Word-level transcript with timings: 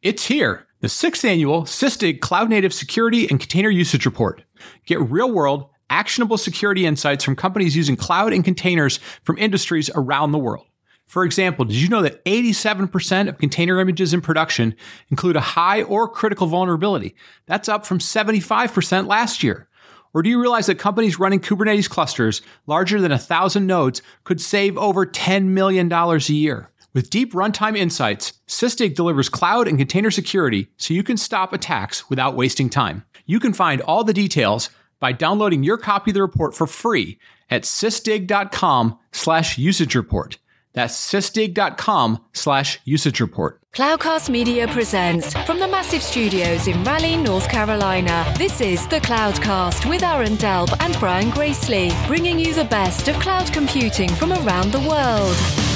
It's 0.00 0.26
here, 0.26 0.64
the 0.80 0.88
sixth 0.88 1.24
annual 1.24 1.62
Sysdig 1.62 2.20
Cloud 2.20 2.48
Native 2.48 2.72
Security 2.72 3.28
and 3.28 3.40
Container 3.40 3.68
Usage 3.68 4.06
Report. 4.06 4.44
Get 4.86 5.00
real 5.00 5.32
world, 5.32 5.70
actionable 5.90 6.38
security 6.38 6.86
insights 6.86 7.24
from 7.24 7.34
companies 7.34 7.74
using 7.74 7.96
cloud 7.96 8.32
and 8.32 8.44
containers 8.44 9.00
from 9.24 9.38
industries 9.38 9.90
around 9.96 10.30
the 10.30 10.38
world. 10.38 10.66
For 11.06 11.24
example, 11.24 11.64
did 11.64 11.74
you 11.74 11.88
know 11.88 12.02
that 12.02 12.24
87% 12.26 13.28
of 13.28 13.38
container 13.38 13.80
images 13.80 14.14
in 14.14 14.20
production 14.20 14.76
include 15.10 15.34
a 15.34 15.40
high 15.40 15.82
or 15.82 16.06
critical 16.06 16.46
vulnerability? 16.46 17.16
That's 17.46 17.68
up 17.68 17.84
from 17.84 17.98
75% 17.98 19.08
last 19.08 19.42
year. 19.42 19.68
Or 20.14 20.22
do 20.22 20.30
you 20.30 20.40
realize 20.40 20.66
that 20.66 20.78
companies 20.78 21.18
running 21.18 21.40
Kubernetes 21.40 21.90
clusters 21.90 22.40
larger 22.68 23.00
than 23.00 23.10
1,000 23.10 23.66
nodes 23.66 24.00
could 24.22 24.40
save 24.40 24.78
over 24.78 25.04
$10 25.04 25.46
million 25.46 25.92
a 25.92 26.18
year? 26.18 26.70
With 26.94 27.10
deep 27.10 27.32
runtime 27.34 27.76
insights, 27.76 28.32
Sysdig 28.46 28.94
delivers 28.94 29.28
cloud 29.28 29.68
and 29.68 29.78
container 29.78 30.10
security 30.10 30.68
so 30.78 30.94
you 30.94 31.02
can 31.02 31.16
stop 31.16 31.52
attacks 31.52 32.08
without 32.08 32.34
wasting 32.34 32.70
time. 32.70 33.04
You 33.26 33.40
can 33.40 33.52
find 33.52 33.80
all 33.82 34.04
the 34.04 34.14
details 34.14 34.70
by 34.98 35.12
downloading 35.12 35.62
your 35.62 35.78
copy 35.78 36.10
of 36.10 36.14
the 36.14 36.22
report 36.22 36.54
for 36.54 36.66
free 36.66 37.18
at 37.50 37.62
sysdig.com 37.62 38.98
slash 39.12 39.58
usage 39.58 39.94
report. 39.94 40.38
That's 40.72 40.94
sysdig.com 40.94 42.24
slash 42.32 42.80
usage 42.84 43.20
report. 43.20 43.60
Cloudcast 43.74 44.28
Media 44.30 44.66
presents 44.68 45.34
from 45.44 45.60
the 45.60 45.68
massive 45.68 46.02
studios 46.02 46.68
in 46.68 46.82
Raleigh, 46.84 47.16
North 47.16 47.48
Carolina. 47.48 48.32
This 48.38 48.60
is 48.60 48.86
the 48.88 49.00
Cloudcast 49.00 49.88
with 49.88 50.02
Aaron 50.02 50.36
Delp 50.36 50.74
and 50.80 50.98
Brian 50.98 51.30
Gracely, 51.30 51.92
bringing 52.06 52.38
you 52.38 52.54
the 52.54 52.64
best 52.64 53.08
of 53.08 53.16
cloud 53.16 53.52
computing 53.52 54.08
from 54.08 54.32
around 54.32 54.72
the 54.72 54.80
world. 54.80 55.67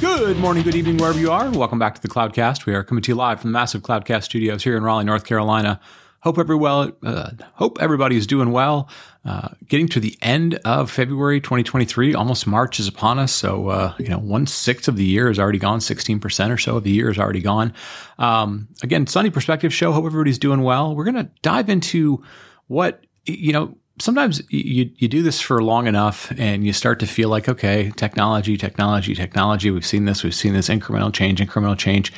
Good 0.00 0.36
morning, 0.36 0.62
good 0.62 0.76
evening, 0.76 0.96
wherever 0.98 1.18
you 1.18 1.32
are. 1.32 1.50
Welcome 1.50 1.80
back 1.80 1.96
to 1.96 2.00
the 2.00 2.06
Cloudcast. 2.06 2.66
We 2.66 2.74
are 2.74 2.84
coming 2.84 3.02
to 3.02 3.10
you 3.10 3.16
live 3.16 3.40
from 3.40 3.50
the 3.50 3.58
massive 3.58 3.82
Cloudcast 3.82 4.22
studios 4.22 4.62
here 4.62 4.76
in 4.76 4.84
Raleigh, 4.84 5.02
North 5.04 5.24
Carolina. 5.24 5.80
Hope 6.20 6.38
every 6.38 6.54
well, 6.54 6.92
uh, 7.02 7.30
hope 7.54 7.78
everybody 7.80 8.16
is 8.16 8.24
doing 8.24 8.52
well. 8.52 8.88
Uh, 9.24 9.48
getting 9.66 9.88
to 9.88 9.98
the 9.98 10.16
end 10.22 10.54
of 10.64 10.88
February 10.88 11.40
2023, 11.40 12.14
almost 12.14 12.46
March 12.46 12.78
is 12.78 12.86
upon 12.86 13.18
us. 13.18 13.32
So 13.32 13.70
uh, 13.70 13.94
you 13.98 14.06
know, 14.06 14.18
one 14.18 14.46
sixth 14.46 14.86
of 14.86 14.94
the 14.94 15.04
year 15.04 15.30
is 15.30 15.38
already 15.40 15.58
gone. 15.58 15.80
16 15.80 16.20
percent 16.20 16.52
or 16.52 16.58
so 16.58 16.76
of 16.76 16.84
the 16.84 16.92
year 16.92 17.10
is 17.10 17.18
already 17.18 17.40
gone. 17.40 17.74
Um, 18.18 18.68
again, 18.84 19.08
Sunday 19.08 19.30
Perspective 19.30 19.74
Show. 19.74 19.90
Hope 19.90 20.04
everybody's 20.04 20.38
doing 20.38 20.62
well. 20.62 20.94
We're 20.94 21.06
gonna 21.06 21.30
dive 21.42 21.68
into 21.68 22.22
what 22.68 23.04
you 23.24 23.52
know 23.52 23.76
sometimes 24.00 24.42
you 24.50 24.90
you 24.96 25.08
do 25.08 25.22
this 25.22 25.40
for 25.40 25.62
long 25.62 25.86
enough 25.86 26.32
and 26.38 26.64
you 26.64 26.72
start 26.72 27.00
to 27.00 27.06
feel 27.06 27.28
like 27.28 27.48
okay 27.48 27.90
technology 27.96 28.56
technology 28.56 29.14
technology. 29.14 29.70
We've 29.70 29.86
seen 29.86 30.04
this 30.04 30.22
we've 30.22 30.34
seen 30.34 30.54
this 30.54 30.68
incremental 30.68 31.12
change 31.12 31.40
incremental 31.40 31.78
change. 31.78 32.12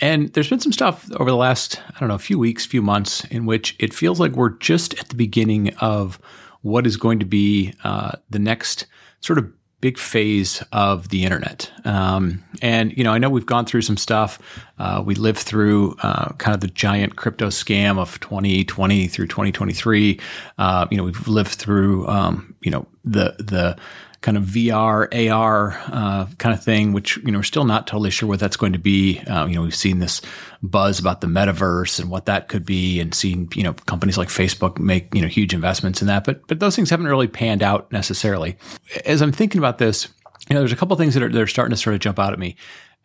And 0.00 0.32
there's 0.32 0.50
been 0.50 0.60
some 0.60 0.72
stuff 0.72 1.10
over 1.12 1.30
the 1.30 1.36
last 1.36 1.80
i 1.94 2.00
don't 2.00 2.08
know 2.08 2.14
a 2.14 2.18
few 2.18 2.38
weeks 2.38 2.66
few 2.66 2.82
months 2.82 3.24
in 3.26 3.46
which 3.46 3.76
it 3.78 3.94
feels 3.94 4.18
like 4.18 4.32
we're 4.32 4.56
just 4.58 4.94
at 4.98 5.08
the 5.08 5.14
beginning 5.14 5.74
of 5.76 6.18
what 6.62 6.86
is 6.86 6.96
going 6.96 7.18
to 7.18 7.26
be 7.26 7.74
uh, 7.84 8.12
the 8.30 8.38
next 8.38 8.86
sort 9.20 9.38
of 9.38 9.52
big 9.82 9.98
phase 9.98 10.62
of 10.72 11.08
the 11.08 11.24
internet. 11.24 11.70
Um, 11.84 12.42
and, 12.62 12.96
you 12.96 13.02
know, 13.02 13.12
I 13.12 13.18
know 13.18 13.28
we've 13.28 13.44
gone 13.44 13.66
through 13.66 13.82
some 13.82 13.96
stuff. 13.96 14.38
Uh, 14.78 15.02
we 15.04 15.16
lived 15.16 15.40
through 15.40 15.96
uh, 16.02 16.32
kind 16.34 16.54
of 16.54 16.60
the 16.60 16.68
giant 16.68 17.16
crypto 17.16 17.48
scam 17.48 17.98
of 17.98 18.18
2020 18.20 19.08
through 19.08 19.26
2023. 19.26 20.20
Uh, 20.56 20.86
you 20.90 20.96
know, 20.96 21.02
we've 21.02 21.28
lived 21.28 21.50
through, 21.50 22.06
um, 22.06 22.54
you 22.62 22.70
know, 22.70 22.86
the, 23.04 23.34
the, 23.38 23.76
kind 24.22 24.36
of 24.36 24.44
VR, 24.44 25.30
AR 25.30 25.78
uh, 25.88 26.26
kind 26.38 26.54
of 26.54 26.64
thing, 26.64 26.92
which 26.92 27.18
you 27.18 27.30
know 27.30 27.40
we're 27.40 27.44
still 27.44 27.64
not 27.64 27.86
totally 27.86 28.10
sure 28.10 28.28
what 28.28 28.40
that's 28.40 28.56
going 28.56 28.72
to 28.72 28.78
be. 28.78 29.18
Uh, 29.20 29.46
you 29.46 29.56
know, 29.56 29.62
we've 29.62 29.74
seen 29.74 29.98
this 29.98 30.22
buzz 30.62 30.98
about 30.98 31.20
the 31.20 31.26
metaverse 31.26 32.00
and 32.00 32.08
what 32.08 32.26
that 32.26 32.48
could 32.48 32.64
be, 32.64 33.00
and 33.00 33.14
seen 33.14 33.48
you 33.54 33.62
know 33.62 33.74
companies 33.86 34.16
like 34.16 34.28
Facebook 34.28 34.78
make 34.78 35.14
you 35.14 35.20
know 35.20 35.28
huge 35.28 35.52
investments 35.52 36.00
in 36.00 36.06
that, 36.06 36.24
but 36.24 36.46
but 36.46 36.60
those 36.60 36.74
things 36.74 36.88
haven't 36.88 37.06
really 37.06 37.28
panned 37.28 37.62
out 37.62 37.90
necessarily. 37.92 38.56
As 39.04 39.20
I'm 39.20 39.32
thinking 39.32 39.58
about 39.58 39.78
this, 39.78 40.08
you 40.48 40.54
know, 40.54 40.60
there's 40.60 40.72
a 40.72 40.76
couple 40.76 40.96
things 40.96 41.14
that 41.14 41.22
are 41.22 41.28
that 41.28 41.42
are 41.42 41.46
starting 41.46 41.74
to 41.74 41.80
sort 41.80 41.94
of 41.94 42.00
jump 42.00 42.18
out 42.18 42.32
at 42.32 42.38
me 42.38 42.56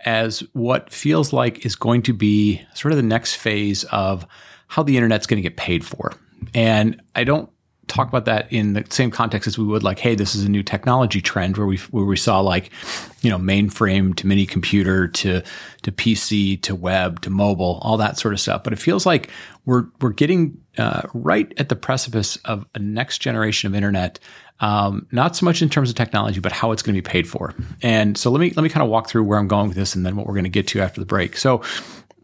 as 0.01 0.41
what 0.53 0.93
feels 0.93 1.33
like 1.33 1.65
is 1.65 1.75
going 1.75 2.03
to 2.03 2.13
be 2.13 2.61
sort 2.75 2.91
of 2.91 2.97
the 2.97 3.03
next 3.03 3.35
phase 3.35 3.83
of 3.85 4.25
how 4.67 4.83
the 4.83 4.95
internet's 4.95 5.25
going 5.25 5.41
to 5.41 5.49
get 5.49 5.57
paid 5.57 5.83
for. 5.83 6.13
And 6.53 7.01
I 7.15 7.23
don't 7.23 7.49
talk 7.87 8.07
about 8.07 8.25
that 8.25 8.51
in 8.51 8.73
the 8.73 8.85
same 8.89 9.09
context 9.09 9.47
as 9.47 9.57
we 9.57 9.63
would 9.63 9.83
like, 9.83 9.99
hey, 9.99 10.15
this 10.15 10.35
is 10.35 10.43
a 10.43 10.49
new 10.49 10.63
technology 10.63 11.21
trend 11.21 11.57
where 11.57 11.67
we 11.67 11.77
where 11.91 12.05
we 12.05 12.17
saw 12.17 12.39
like, 12.39 12.71
you 13.21 13.29
know, 13.29 13.37
mainframe 13.37 14.15
to 14.15 14.27
mini 14.27 14.45
computer 14.45 15.07
to 15.07 15.41
to 15.83 15.91
PC 15.91 16.61
to 16.61 16.75
web 16.75 17.21
to 17.21 17.29
mobile, 17.29 17.79
all 17.81 17.97
that 17.97 18.17
sort 18.17 18.33
of 18.33 18.39
stuff. 18.39 18.63
But 18.63 18.73
it 18.73 18.79
feels 18.79 19.05
like 19.05 19.29
we're 19.65 19.85
we're 20.01 20.11
getting 20.11 20.57
uh, 20.77 21.03
right 21.13 21.51
at 21.57 21.69
the 21.69 21.75
precipice 21.75 22.35
of 22.45 22.65
a 22.75 22.79
next 22.79 23.19
generation 23.19 23.67
of 23.67 23.75
internet. 23.75 24.19
Um, 24.59 25.05
not 25.11 25.35
so 25.35 25.45
much 25.45 25.61
in 25.61 25.69
terms 25.69 25.89
of 25.89 25.95
technology, 25.95 26.39
but 26.39 26.51
how 26.51 26.71
it's 26.71 26.81
going 26.81 26.95
to 26.95 27.01
be 27.01 27.07
paid 27.07 27.27
for. 27.27 27.53
And 27.83 28.17
so 28.17 28.31
let 28.31 28.39
me 28.39 28.51
let 28.55 28.63
me 28.63 28.69
kind 28.69 28.83
of 28.83 28.89
walk 28.89 29.07
through 29.07 29.23
where 29.23 29.37
I'm 29.37 29.47
going 29.47 29.67
with 29.67 29.77
this, 29.77 29.95
and 29.95 30.05
then 30.05 30.15
what 30.15 30.25
we're 30.25 30.33
going 30.33 30.45
to 30.45 30.49
get 30.49 30.67
to 30.69 30.81
after 30.81 30.99
the 30.99 31.05
break. 31.05 31.37
So 31.37 31.61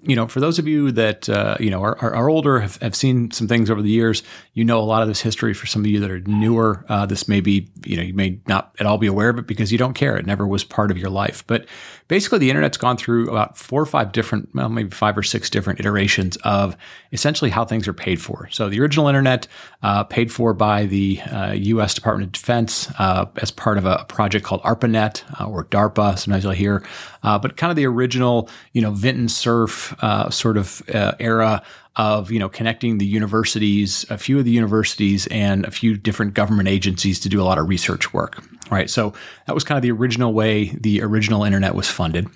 you 0.06 0.16
know, 0.16 0.28
for 0.28 0.40
those 0.40 0.60
of 0.60 0.68
you 0.68 0.92
that 0.92 1.30
uh, 1.30 1.56
you 1.60 1.70
know 1.70 1.82
are, 1.82 1.98
are, 2.00 2.14
are 2.14 2.30
older, 2.30 2.60
have, 2.60 2.76
have, 2.78 2.96
seen 2.96 3.32
some 3.32 3.48
things 3.48 3.70
over 3.70 3.82
the 3.82 3.90
years, 3.90 4.22
you 4.54 4.66
know 4.66 4.80
a 4.80 4.84
lot 4.84 5.02
of 5.02 5.08
this 5.08 5.22
history. 5.22 5.54
For 5.54 5.66
some 5.66 5.82
of 5.82 5.88
you 5.88 6.00
that 6.02 6.12
are 6.12 6.20
newer, 6.22 6.86
uh, 6.90 7.06
this 7.06 7.28
may 7.28 7.40
be 7.40 7.70
you 7.86 7.96
know 7.96 8.04
you 8.04 8.14
may 8.14 8.40
not 8.48 8.76
at 8.80 8.86
all 8.86 8.98
be 8.98 9.08
aware 9.08 9.30
of 9.30 9.38
it 9.38 9.48
because 9.48 9.72
you 9.72 9.78
don't 9.78 9.94
care. 9.94 10.18
It 10.18 10.26
never 10.26 10.46
was 10.46 10.64
part 10.64 10.92
of 10.92 10.98
your 10.98 11.10
life. 11.10 11.46
But 11.48 11.66
basically, 12.08 12.40
the 12.40 12.50
internet's 12.50 12.78
gone 12.78 12.98
through 12.98 13.30
about 13.30 13.58
four 13.58 13.82
or 13.82 13.86
five 13.86 14.12
different, 14.12 14.50
well, 14.54 14.70
maybe 14.70 14.90
five 14.90 15.18
or 15.18 15.24
six 15.24 15.50
different 15.50 15.80
iterations 15.80 16.38
of 16.44 16.76
essentially 17.12 17.50
how 17.50 17.66
things 17.66 17.88
are 17.88 17.94
paid 17.94 18.22
for. 18.22 18.50
So 18.52 18.70
the 18.70 18.80
original 18.82 19.08
internet, 19.08 19.48
uh, 19.82 20.04
paid 20.04 20.32
for 20.32 20.54
by 20.54 20.86
the 20.86 21.22
U.S. 21.54 21.94
Uh, 21.94 21.96
Department 21.96 22.28
of 22.28 22.32
Defense 22.34 22.90
uh, 23.00 23.26
as 23.38 23.52
part 23.52 23.78
of 23.78 23.86
a 23.86 24.06
project 24.08 24.46
called 24.46 24.62
ARPANET 24.64 25.24
uh, 25.40 25.46
or 25.46 25.66
DARPA. 25.66 26.18
Sometimes 26.18 26.44
you'll 26.44 26.54
hear, 26.54 26.86
but 27.22 27.58
kind 27.58 27.72
of 27.72 27.76
the 27.76 27.86
original, 27.86 28.50
you 28.74 28.82
know, 28.82 28.92
Vinton 28.92 29.30
Cerf 29.30 29.93
uh, 30.02 30.30
sort 30.30 30.58
of 30.58 30.82
uh, 30.94 31.14
era 31.20 31.64
of 31.96 32.32
you 32.32 32.40
know 32.40 32.50
connecting 32.50 32.98
the 32.98 33.06
universities, 33.06 34.06
a 34.10 34.18
few 34.18 34.40
of 34.40 34.46
the 34.46 34.52
universities, 34.52 35.28
and 35.28 35.66
a 35.66 35.72
few 35.72 35.96
different 35.96 36.34
government 36.34 36.68
agencies 36.68 37.20
to 37.20 37.30
do 37.30 37.42
a 37.42 37.46
lot 37.46 37.58
of 37.58 37.70
research 37.70 38.14
work. 38.14 38.44
Right, 38.72 38.90
so 38.90 39.14
that 39.46 39.54
was 39.54 39.64
kind 39.64 39.78
of 39.78 39.82
the 39.82 39.92
original 39.92 40.34
way 40.34 40.70
the 40.70 41.02
original 41.02 41.44
internet 41.44 41.76
was 41.76 41.88
funded. 41.88 42.28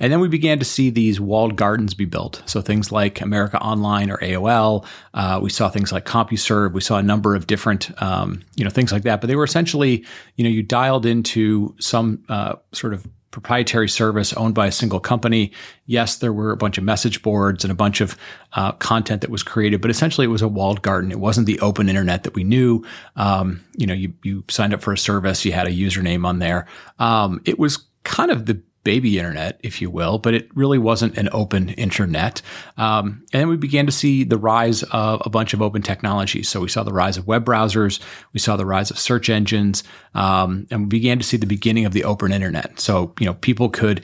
And 0.00 0.12
then 0.12 0.20
we 0.20 0.28
began 0.28 0.58
to 0.58 0.64
see 0.64 0.90
these 0.90 1.20
walled 1.20 1.56
gardens 1.56 1.94
be 1.94 2.04
built. 2.04 2.42
So 2.46 2.60
things 2.60 2.92
like 2.92 3.20
America 3.20 3.60
Online 3.60 4.10
or 4.10 4.16
AOL. 4.18 4.86
Uh, 5.14 5.40
we 5.42 5.50
saw 5.50 5.68
things 5.68 5.92
like 5.92 6.04
CompuServe. 6.04 6.72
We 6.72 6.80
saw 6.80 6.98
a 6.98 7.02
number 7.02 7.34
of 7.34 7.46
different, 7.46 7.90
um, 8.02 8.42
you 8.54 8.64
know, 8.64 8.70
things 8.70 8.92
like 8.92 9.02
that. 9.02 9.20
But 9.20 9.26
they 9.26 9.36
were 9.36 9.44
essentially, 9.44 10.04
you 10.36 10.44
know, 10.44 10.50
you 10.50 10.62
dialed 10.62 11.06
into 11.06 11.74
some 11.78 12.24
uh, 12.28 12.54
sort 12.72 12.94
of 12.94 13.06
proprietary 13.30 13.88
service 13.88 14.32
owned 14.34 14.54
by 14.54 14.66
a 14.66 14.72
single 14.72 15.00
company. 15.00 15.52
Yes, 15.86 16.16
there 16.16 16.32
were 16.32 16.50
a 16.50 16.56
bunch 16.56 16.78
of 16.78 16.84
message 16.84 17.22
boards 17.22 17.64
and 17.64 17.70
a 17.70 17.74
bunch 17.74 18.00
of 18.00 18.16
uh, 18.54 18.72
content 18.72 19.20
that 19.20 19.30
was 19.30 19.42
created, 19.42 19.80
but 19.80 19.90
essentially 19.90 20.24
it 20.24 20.30
was 20.30 20.42
a 20.42 20.48
walled 20.48 20.82
garden. 20.82 21.10
It 21.10 21.20
wasn't 21.20 21.46
the 21.46 21.60
open 21.60 21.88
internet 21.88 22.22
that 22.24 22.34
we 22.34 22.44
knew. 22.44 22.84
Um, 23.16 23.64
you 23.76 23.86
know, 23.86 23.94
you, 23.94 24.14
you 24.22 24.44
signed 24.48 24.72
up 24.72 24.80
for 24.80 24.92
a 24.92 24.98
service, 24.98 25.44
you 25.44 25.52
had 25.52 25.66
a 25.66 25.70
username 25.70 26.26
on 26.26 26.38
there. 26.38 26.66
Um, 26.98 27.42
it 27.44 27.58
was 27.58 27.84
kind 28.04 28.30
of 28.30 28.46
the 28.46 28.62
baby 28.88 29.18
internet, 29.18 29.60
if 29.62 29.82
you 29.82 29.90
will, 29.90 30.18
but 30.18 30.32
it 30.32 30.48
really 30.54 30.78
wasn't 30.78 31.14
an 31.18 31.28
open 31.30 31.68
internet. 31.68 32.40
Um, 32.78 33.22
and 33.34 33.42
then 33.42 33.48
we 33.48 33.58
began 33.58 33.84
to 33.84 33.92
see 33.92 34.24
the 34.24 34.38
rise 34.38 34.82
of 34.84 35.20
a 35.26 35.28
bunch 35.28 35.52
of 35.52 35.60
open 35.60 35.82
technologies. 35.82 36.48
So 36.48 36.60
we 36.60 36.70
saw 36.70 36.84
the 36.84 36.92
rise 36.94 37.18
of 37.18 37.26
web 37.26 37.44
browsers, 37.44 38.00
we 38.32 38.40
saw 38.40 38.56
the 38.56 38.64
rise 38.64 38.90
of 38.90 38.98
search 38.98 39.28
engines, 39.28 39.84
um, 40.14 40.66
and 40.70 40.84
we 40.84 40.86
began 40.86 41.18
to 41.18 41.22
see 41.22 41.36
the 41.36 41.44
beginning 41.44 41.84
of 41.84 41.92
the 41.92 42.04
open 42.04 42.32
internet. 42.32 42.80
So, 42.80 43.12
you 43.20 43.26
know, 43.26 43.34
people 43.34 43.68
could 43.68 44.00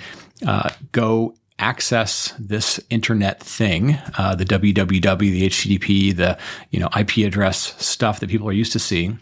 uh, 0.47 0.69
go 0.93 1.35
access 1.59 2.35
this 2.39 2.79
internet 2.91 3.41
thing, 3.41 3.97
uh, 4.19 4.35
the 4.35 4.45
www, 4.45 5.19
the 5.19 5.49
HTTP, 5.49 6.15
the 6.15 6.37
you 6.71 6.79
know 6.79 6.91
IP 6.95 7.25
address 7.27 7.75
stuff 7.83 8.21
that 8.21 8.29
people 8.29 8.47
are 8.47 8.53
used 8.53 8.73
to 8.73 8.79
seeing 8.79 9.19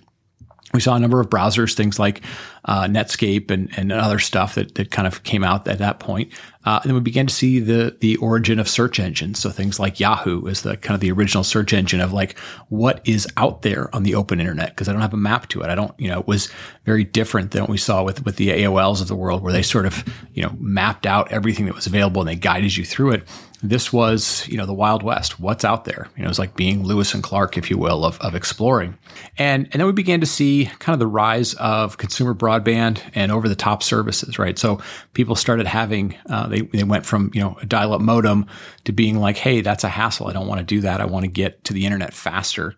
we 0.73 0.81
saw 0.81 0.95
a 0.95 1.01
number 1.01 1.21
of 1.21 1.29
browsers, 1.29 1.75
things 1.75 1.99
like 1.99 2.23
uh, 2.65 2.85
Netscape 2.85 3.51
and, 3.51 3.71
and 3.77 3.93
other 3.93 4.19
stuff 4.19 4.55
that, 4.55 4.75
that 4.77 4.91
kind 4.91 5.07
of 5.07 5.23
came 5.23 5.45
out 5.45 5.69
at 5.69 5.79
that 5.79 6.01
point. 6.01 6.33
Uh, 6.65 6.79
and 6.83 6.89
then 6.89 6.95
we 6.95 7.01
began 7.01 7.27
to 7.27 7.35
see 7.35 7.59
the 7.59 7.97
the 8.01 8.17
origin 8.17 8.59
of 8.59 8.69
search 8.69 9.01
engines. 9.01 9.39
So 9.39 9.51
things 9.51 9.81
like 9.81 9.99
Yahoo 9.99 10.47
is 10.47 10.63
the 10.63 10.77
kind 10.77 10.95
of 10.95 11.01
the 11.01 11.11
original 11.11 11.43
search 11.43 11.73
engine 11.73 12.01
of 12.01 12.13
like 12.13 12.39
what 12.69 13.01
is 13.05 13.27
out 13.37 13.63
there 13.63 13.95
on 13.95 14.05
the 14.05 14.15
open 14.15 14.41
internet 14.41 14.71
because 14.71 14.89
I 14.89 14.93
don't 14.93 15.03
have 15.03 15.13
a 15.13 15.19
map 15.19 15.49
to 15.49 15.63
it. 15.63 15.71
I 15.71 15.75
don't, 15.75 15.93
you 15.99 16.09
know, 16.09 16.21
it 16.21 16.27
was 16.27 16.49
very 16.85 17.05
different 17.05 17.51
than 17.51 17.63
what 17.63 17.71
we 17.71 17.79
saw 17.79 18.05
with 18.05 18.25
with 18.25 18.37
the 18.37 18.51
AOLs 18.51 19.01
of 19.01 19.09
the 19.09 19.17
world 19.17 19.43
where 19.43 19.53
they 19.53 19.63
sort 19.63 19.87
of 19.87 20.05
you 20.35 20.43
know 20.43 20.57
mapped 20.59 21.05
out 21.05 21.31
everything 21.33 21.67
that 21.67 21.75
was 21.75 21.87
available 21.87 22.23
and 22.23 22.29
they 22.29 22.37
guided 22.37 22.77
you 22.77 22.85
through 22.85 23.13
it 23.13 23.29
this 23.63 23.93
was, 23.93 24.47
you 24.49 24.57
know, 24.57 24.67
the 24.67 24.75
Wild 24.75 25.03
West. 25.05 25.39
What's 25.39 25.65
out 25.65 25.85
there? 25.85 26.09
You 26.17 26.23
know, 26.23 26.27
it 26.27 26.31
was 26.31 26.39
like 26.39 26.57
being 26.57 26.83
Lewis 26.83 27.15
and 27.15 27.23
Clark, 27.23 27.57
if 27.57 27.71
you 27.71 27.79
will, 27.79 28.05
of, 28.05 28.21
of 28.21 28.35
exploring. 28.35 28.99
And, 29.39 29.69
and 29.71 29.81
then 29.81 29.87
we 29.87 29.93
began 29.93 30.21
to 30.21 30.27
see 30.27 30.69
kind 30.81 30.95
of 30.95 30.99
the 30.99 31.07
rise 31.07 31.55
of 31.55 31.97
consumer 31.97 32.35
broadband 32.35 33.01
and 33.15 33.31
over 33.31 33.49
the 33.49 33.55
top 33.55 33.83
services, 33.83 34.39
right? 34.39 34.59
So 34.59 34.81
people 35.15 35.37
started 35.37 35.67
having 35.67 36.17
uh, 36.29 36.49
they 36.49 36.63
they 36.63 36.83
went 36.83 37.07
from 37.07 37.31
you 37.35 37.41
know 37.41 37.57
a 37.63 37.67
dial-up 37.67 38.01
modem 38.01 38.47
to 38.85 38.93
being 38.93 39.21
like, 39.21 39.37
hey, 39.37 39.61
that's 39.61 39.85
a 39.85 39.89
hassle. 39.89 40.27
I 40.27 40.33
don't 40.33 40.49
want 40.49 40.59
to 40.59 40.65
do 40.65 40.81
that. 40.81 41.01
I 41.01 41.05
want 41.05 41.25
to 41.25 41.31
get 41.31 41.63
to 41.65 41.73
the 41.73 41.85
internet 41.85 42.13
faster. 42.13 42.75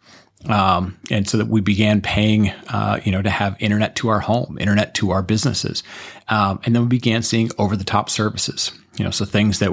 Um, 0.46 0.98
and 1.10 1.26
so 1.26 1.38
that 1.38 1.48
we 1.48 1.62
began 1.62 2.02
paying, 2.02 2.50
uh, 2.68 3.00
you 3.02 3.12
know, 3.12 3.22
to 3.22 3.30
have 3.30 3.56
internet 3.60 3.96
to 3.96 4.08
our 4.08 4.20
home, 4.20 4.58
internet 4.60 4.94
to 4.96 5.10
our 5.10 5.22
businesses, 5.22 5.82
um, 6.28 6.60
and 6.64 6.74
then 6.74 6.82
we 6.82 6.88
began 6.88 7.22
seeing 7.22 7.50
over-the-top 7.56 8.10
services. 8.10 8.70
You 8.96 9.04
know, 9.04 9.10
so 9.10 9.24
things 9.24 9.58
that, 9.58 9.70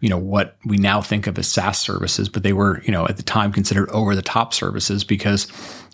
you 0.00 0.08
know, 0.08 0.16
what 0.16 0.56
we 0.64 0.78
now 0.78 1.02
think 1.02 1.26
of 1.26 1.38
as 1.38 1.46
SaaS 1.46 1.78
services, 1.78 2.28
but 2.28 2.42
they 2.42 2.54
were, 2.54 2.82
you 2.84 2.92
know, 2.92 3.06
at 3.06 3.18
the 3.18 3.22
time 3.22 3.52
considered 3.52 3.90
over-the-top 3.90 4.54
services 4.54 5.04
because 5.04 5.46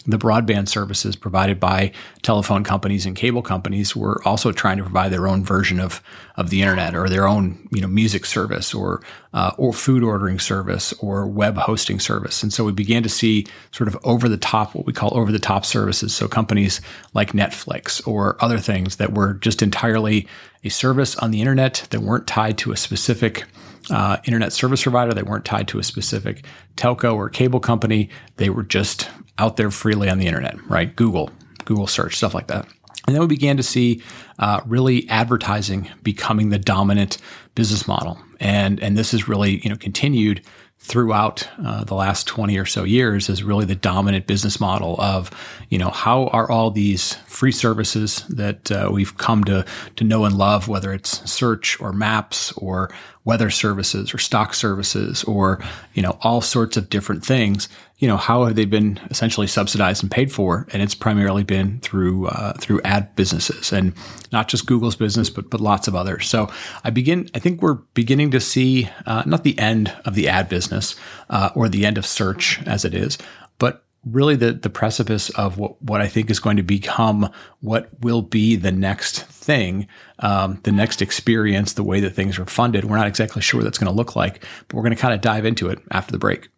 the 0.09 0.19
broadband 0.19 0.69
services 0.69 1.17
provided 1.17 1.61
by 1.61 1.93
telephone 2.23 2.65
companies 2.65 3.05
and 3.05 3.15
cable 3.15 3.43
companies 3.43 3.95
were 3.95 4.23
also 4.25 4.53
trying 4.53 4.79
to 4.79 4.83
provide 4.83 5.13
their 5.13 5.29
own 5.29 5.45
version 5.45 5.79
of 5.79 6.03
of 6.37 6.51
the 6.51 6.63
internet 6.63 6.95
or 6.95 7.09
their 7.09 7.27
own 7.27 7.69
you 7.73 7.81
know 7.81 7.89
music 7.89 8.25
service 8.25 8.73
or 8.73 9.03
uh, 9.35 9.53
or 9.59 9.73
food 9.73 10.03
ordering 10.03 10.39
service 10.39 10.95
or 11.01 11.27
web 11.27 11.57
hosting 11.59 12.01
service. 12.01 12.43
And 12.43 12.53
so 12.53 12.65
we 12.65 12.73
began 12.73 13.03
to 13.03 13.09
see 13.09 13.47
sort 13.71 13.89
of 13.89 13.99
over 14.03 14.29
the 14.29 14.39
top 14.39 14.75
what 14.75 14.87
we 14.87 14.93
call 14.93 15.17
over 15.17 15.31
the 15.31 15.39
top 15.39 15.67
services. 15.67 16.15
So 16.15 16.27
companies 16.27 16.81
like 17.13 17.33
Netflix 17.33 18.07
or 18.07 18.43
other 18.43 18.59
things 18.59 18.97
that 18.97 19.13
were 19.13 19.35
just 19.35 19.61
entirely 19.61 20.27
a 20.65 20.69
service 20.69 21.17
on 21.17 21.31
the 21.31 21.41
internet 21.41 21.87
that 21.91 22.01
weren't 22.01 22.27
tied 22.27 22.59
to 22.59 22.73
a 22.73 22.77
specific 22.77 23.45
uh, 23.91 24.19
internet 24.25 24.53
service 24.53 24.83
provider. 24.83 25.15
They 25.15 25.23
weren't 25.23 25.45
tied 25.45 25.69
to 25.69 25.79
a 25.79 25.83
specific 25.83 26.45
telco 26.77 27.15
or 27.15 27.29
cable 27.29 27.61
company. 27.61 28.11
They 28.37 28.51
were 28.51 28.63
just 28.63 29.09
out 29.39 29.57
there 29.57 29.71
freely 29.71 30.09
on 30.09 30.19
the 30.19 30.27
internet, 30.27 30.57
right? 30.69 30.95
Google, 30.95 31.31
Google 31.65 31.87
search, 31.87 32.17
stuff 32.17 32.35
like 32.35 32.49
that. 32.49 32.67
And 33.07 33.15
then 33.15 33.23
we 33.23 33.29
began 33.29 33.57
to 33.57 33.63
see 33.63 34.03
uh, 34.39 34.61
really 34.67 35.09
advertising 35.09 35.89
becoming 36.03 36.51
the 36.51 36.59
dominant 36.59 37.19
business 37.55 37.89
model, 37.89 38.19
and 38.39 38.79
and 38.81 38.99
this 38.99 39.13
has 39.13 39.27
really 39.27 39.61
you 39.65 39.71
know 39.71 39.77
continued 39.77 40.43
throughout 40.81 41.49
uh, 41.65 41.85
the 41.85 41.95
last 41.95 42.27
20 42.27 42.57
or 42.57 42.65
so 42.65 42.85
years 42.85 43.29
is 43.29 43.43
really 43.43 43.65
the 43.65 43.75
dominant 43.75 44.27
business 44.27 44.61
model 44.61 44.99
of 45.01 45.31
you 45.69 45.77
know 45.77 45.91
how 45.91 46.29
are 46.29 46.51
all 46.51 46.71
these 46.71 47.15
free 47.27 47.53
services 47.53 48.25
that 48.29 48.71
uh, 48.71 48.89
we've 48.91 49.17
come 49.17 49.43
to 49.45 49.65
to 49.97 50.05
know 50.05 50.25
and 50.25 50.39
love 50.39 50.69
whether 50.69 50.93
it's 50.93 51.31
search 51.31 51.81
or 51.81 51.93
maps 51.93 52.53
or 52.53 52.91
weather 53.29 53.51
services 53.51 54.15
or 54.15 54.19
stock 54.19 54.55
services 54.55 55.23
or 55.25 55.63
you 55.93 56.01
know 56.01 56.17
all 56.23 56.41
sorts 56.41 56.79
of 56.79 56.89
different 56.89 57.23
things 57.23 57.69
you 57.99 58.07
know 58.07 58.17
how 58.17 58.45
have 58.45 58.55
they 58.55 58.65
been 58.65 58.99
essentially 59.11 59.47
subsidized 59.47 60.03
and 60.03 60.11
paid 60.11 60.31
for? 60.33 60.67
And 60.73 60.83
it's 60.83 60.95
primarily 60.95 61.43
been 61.43 61.81
through 61.81 62.29
uh, 62.29 62.53
through 62.55 62.81
ad 62.83 63.15
businesses 63.17 63.73
and 63.73 63.93
not 64.31 64.49
just 64.49 64.67
google's 64.67 64.97
business 64.97 65.29
but 65.29 65.51
but 65.51 65.61
lots 65.61 65.89
of 65.89 65.97
others. 65.97 66.29
So 66.29 66.51
i 66.85 66.91
begin 66.91 67.29
i 67.35 67.39
think 67.39 67.61
we're 67.61 67.81
beginning 67.95 68.31
to 68.31 68.41
see 68.41 68.89
uh, 69.07 69.25
not 69.27 69.43
the 69.43 69.59
end 69.59 69.93
of 70.05 70.15
the 70.15 70.29
ad 70.29 70.49
business 70.49 70.95
uh, 71.29 71.51
or 71.55 71.69
the 71.69 71.85
end 71.85 71.99
of 71.99 72.07
search 72.07 72.61
as 72.67 72.85
it 72.85 72.95
is 72.95 73.19
but 73.59 73.85
really 74.05 74.37
the 74.37 74.53
the 74.53 74.71
precipice 74.71 75.31
of 75.31 75.59
what 75.59 75.81
what 75.83 76.01
I 76.01 76.09
think 76.09 76.31
is 76.31 76.41
going 76.41 76.57
to 76.57 76.63
become 76.63 77.31
what 77.61 77.89
will 78.01 78.23
be 78.23 78.57
the 78.57 78.73
next 78.73 79.23
thing, 79.25 79.87
um, 80.21 80.61
the 80.63 80.73
next 80.73 81.03
experience, 81.03 81.73
the 81.73 81.85
way 81.85 82.01
that 82.01 82.15
things 82.15 82.39
are 82.39 82.47
funded. 82.47 82.85
We're 82.85 82.97
not 82.97 83.07
exactly 83.07 83.43
sure 83.43 83.59
what 83.59 83.65
that's 83.65 83.79
going 83.79 83.91
to 83.91 83.97
look 83.97 84.17
like, 84.17 84.45
but 84.67 84.75
we're 84.75 84.83
going 84.83 84.95
to 84.95 85.01
kind 85.01 85.15
of 85.15 85.21
dive 85.21 85.45
into 85.45 85.69
it 85.69 85.81
after 85.91 86.13
the 86.13 86.19
break. 86.19 86.49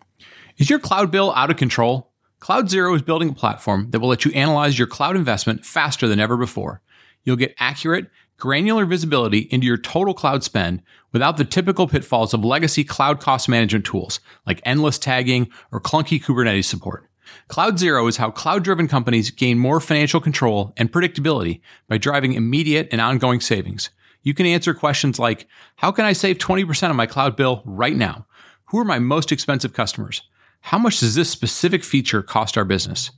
Is 0.59 0.69
your 0.69 0.79
cloud 0.79 1.11
bill 1.11 1.33
out 1.35 1.51
of 1.51 1.57
control? 1.57 2.11
CloudZero 2.41 2.97
is 2.97 3.03
building 3.03 3.29
a 3.29 3.35
platform 3.35 3.91
that 3.91 4.01
will 4.01 4.09
let 4.09 4.25
you 4.25 4.33
analyze 4.33 4.79
your 4.79 4.89
cloud 4.89 5.15
investment 5.15 5.65
faster 5.65 6.09
than 6.09 6.19
ever 6.19 6.39
before. 6.39 6.81
You'll 7.23 7.37
get 7.37 7.55
accurate, 7.59 8.11
granular 8.39 8.87
visibility 8.87 9.41
into 9.51 9.67
your 9.67 9.77
total 9.77 10.15
cloud 10.15 10.43
spend 10.43 10.83
without 11.13 11.37
the 11.37 11.45
typical 11.45 11.87
pitfalls 11.87 12.33
of 12.33 12.43
legacy 12.43 12.83
cloud 12.83 13.21
cost 13.21 13.49
management 13.49 13.85
tools 13.85 14.21
like 14.47 14.63
endless 14.65 14.99
tagging 14.99 15.51
or 15.71 15.81
clunky 15.81 16.23
Kubernetes 16.23 16.65
support. 16.65 17.10
CloudZero 17.49 18.09
is 18.09 18.17
how 18.17 18.31
cloud 18.31 18.65
driven 18.65 18.89
companies 18.89 19.31
gain 19.31 19.59
more 19.59 19.81
financial 19.81 20.21
control 20.21 20.73
and 20.77 20.93
predictability 20.93 21.61
by 21.89 21.99
driving 21.99 22.35
immediate 22.35 22.89
and 22.93 23.01
ongoing 23.01 23.41
savings. 23.41 23.91
You 24.23 24.35
can 24.35 24.47
answer 24.47 24.75
questions 24.75 25.19
like 25.19 25.47
How 25.77 25.91
can 25.93 26.05
I 26.05 26.13
save 26.13 26.39
20% 26.39 26.91
of 26.91 26.97
my 26.97 27.07
cloud 27.07 27.37
bill 27.37 27.63
right 27.65 27.97
now? 27.97 28.27
Who 28.67 28.79
are 28.79 28.85
my 28.85 28.99
most 28.99 29.33
expensive 29.33 29.73
customers? 29.73 30.23
How 30.61 30.79
much 30.79 31.01
does 31.01 31.15
this 31.15 31.31
specific 31.31 31.83
feature 31.83 32.23
cost 32.23 32.59
our 32.59 32.65
business? 32.65 33.11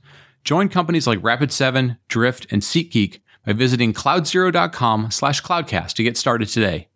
Join 0.43 0.69
companies 0.69 1.07
like 1.07 1.19
Rapid7, 1.19 1.97
Drift, 2.07 2.47
and 2.51 2.61
SeatGeek 2.61 3.19
by 3.45 3.53
visiting 3.53 3.93
cloudzero.com 3.93 5.11
slash 5.11 5.41
cloudcast 5.41 5.93
to 5.93 6.03
get 6.03 6.17
started 6.17 6.47
today. 6.47 6.87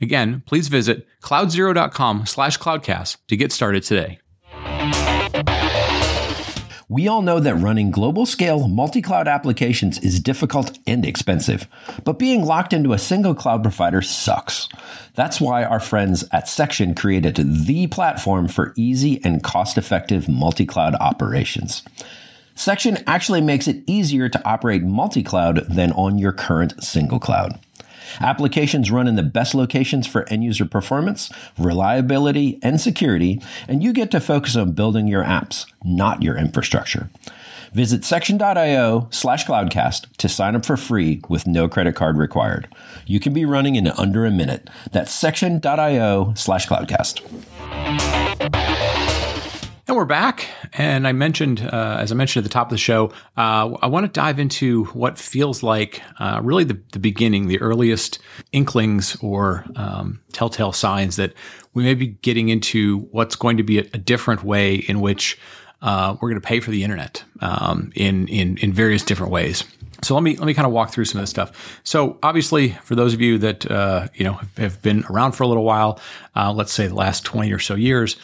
Again, 0.00 0.42
please 0.46 0.68
visit 0.68 1.06
cloudzero.com 1.22 2.26
slash 2.26 2.58
cloudcast 2.58 3.18
to 3.28 3.36
get 3.36 3.52
started 3.52 3.82
today. 3.82 4.20
We 6.90 7.06
all 7.06 7.22
know 7.22 7.38
that 7.38 7.54
running 7.54 7.92
global 7.92 8.26
scale 8.26 8.66
multi 8.66 9.00
cloud 9.00 9.28
applications 9.28 10.00
is 10.00 10.18
difficult 10.18 10.76
and 10.88 11.06
expensive, 11.06 11.68
but 12.02 12.18
being 12.18 12.44
locked 12.44 12.72
into 12.72 12.92
a 12.92 12.98
single 12.98 13.32
cloud 13.32 13.62
provider 13.62 14.02
sucks. 14.02 14.68
That's 15.14 15.40
why 15.40 15.62
our 15.62 15.78
friends 15.78 16.24
at 16.32 16.48
Section 16.48 16.96
created 16.96 17.36
the 17.36 17.86
platform 17.86 18.48
for 18.48 18.72
easy 18.74 19.24
and 19.24 19.40
cost 19.40 19.78
effective 19.78 20.28
multi 20.28 20.66
cloud 20.66 20.96
operations. 20.96 21.84
Section 22.56 22.98
actually 23.06 23.40
makes 23.40 23.68
it 23.68 23.84
easier 23.86 24.28
to 24.28 24.44
operate 24.44 24.82
multi 24.82 25.22
cloud 25.22 25.64
than 25.68 25.92
on 25.92 26.18
your 26.18 26.32
current 26.32 26.82
single 26.82 27.20
cloud. 27.20 27.60
Applications 28.20 28.90
run 28.90 29.06
in 29.06 29.16
the 29.16 29.22
best 29.22 29.54
locations 29.54 30.06
for 30.06 30.28
end 30.28 30.44
user 30.44 30.64
performance, 30.64 31.30
reliability, 31.58 32.58
and 32.62 32.80
security, 32.80 33.40
and 33.68 33.82
you 33.82 33.92
get 33.92 34.10
to 34.10 34.20
focus 34.20 34.56
on 34.56 34.72
building 34.72 35.06
your 35.06 35.24
apps, 35.24 35.66
not 35.84 36.22
your 36.22 36.36
infrastructure. 36.36 37.10
Visit 37.72 38.04
section.io 38.04 39.06
slash 39.10 39.46
cloudcast 39.46 40.06
to 40.16 40.28
sign 40.28 40.56
up 40.56 40.66
for 40.66 40.76
free 40.76 41.20
with 41.28 41.46
no 41.46 41.68
credit 41.68 41.94
card 41.94 42.16
required. 42.16 42.66
You 43.06 43.20
can 43.20 43.32
be 43.32 43.44
running 43.44 43.76
in 43.76 43.86
under 43.86 44.26
a 44.26 44.30
minute. 44.30 44.68
That's 44.90 45.12
section.io 45.12 46.34
slash 46.34 46.66
cloudcast. 46.66 47.20
And 49.90 49.96
we're 49.96 50.04
back. 50.04 50.46
And 50.74 51.04
I 51.04 51.10
mentioned, 51.10 51.62
uh, 51.62 51.96
as 51.98 52.12
I 52.12 52.14
mentioned 52.14 52.44
at 52.44 52.48
the 52.48 52.52
top 52.52 52.68
of 52.68 52.70
the 52.70 52.78
show, 52.78 53.06
uh, 53.36 53.74
I 53.82 53.88
want 53.88 54.06
to 54.06 54.12
dive 54.12 54.38
into 54.38 54.84
what 54.84 55.18
feels 55.18 55.64
like 55.64 56.00
uh, 56.20 56.40
really 56.44 56.62
the, 56.62 56.80
the, 56.92 57.00
beginning, 57.00 57.48
the 57.48 57.60
earliest 57.60 58.20
inklings 58.52 59.16
or 59.20 59.64
um, 59.74 60.20
telltale 60.32 60.70
signs 60.70 61.16
that 61.16 61.34
we 61.74 61.82
may 61.82 61.94
be 61.94 62.06
getting 62.06 62.50
into 62.50 63.00
what's 63.10 63.34
going 63.34 63.56
to 63.56 63.64
be 63.64 63.80
a, 63.80 63.82
a 63.92 63.98
different 63.98 64.44
way 64.44 64.76
in 64.76 65.00
which 65.00 65.36
uh, 65.82 66.14
we're 66.20 66.30
going 66.30 66.40
to 66.40 66.46
pay 66.46 66.60
for 66.60 66.70
the 66.70 66.84
internet 66.84 67.24
um, 67.40 67.90
in, 67.96 68.28
in 68.28 68.58
in 68.58 68.72
various 68.72 69.02
different 69.02 69.32
ways. 69.32 69.64
So 70.04 70.14
let 70.14 70.22
me 70.22 70.36
let 70.36 70.46
me 70.46 70.54
kind 70.54 70.66
of 70.66 70.72
walk 70.72 70.92
through 70.92 71.06
some 71.06 71.18
of 71.18 71.24
this 71.24 71.30
stuff. 71.30 71.80
So 71.82 72.16
obviously, 72.22 72.78
for 72.84 72.94
those 72.94 73.12
of 73.12 73.20
you 73.20 73.38
that 73.38 73.68
uh, 73.68 74.06
you 74.14 74.22
know 74.22 74.40
have 74.56 74.80
been 74.82 75.04
around 75.10 75.32
for 75.32 75.42
a 75.42 75.48
little 75.48 75.64
while, 75.64 75.98
uh, 76.36 76.52
let's 76.52 76.72
say 76.72 76.86
the 76.86 76.94
last 76.94 77.24
twenty 77.24 77.52
or 77.52 77.58
so 77.58 77.74
years 77.74 78.18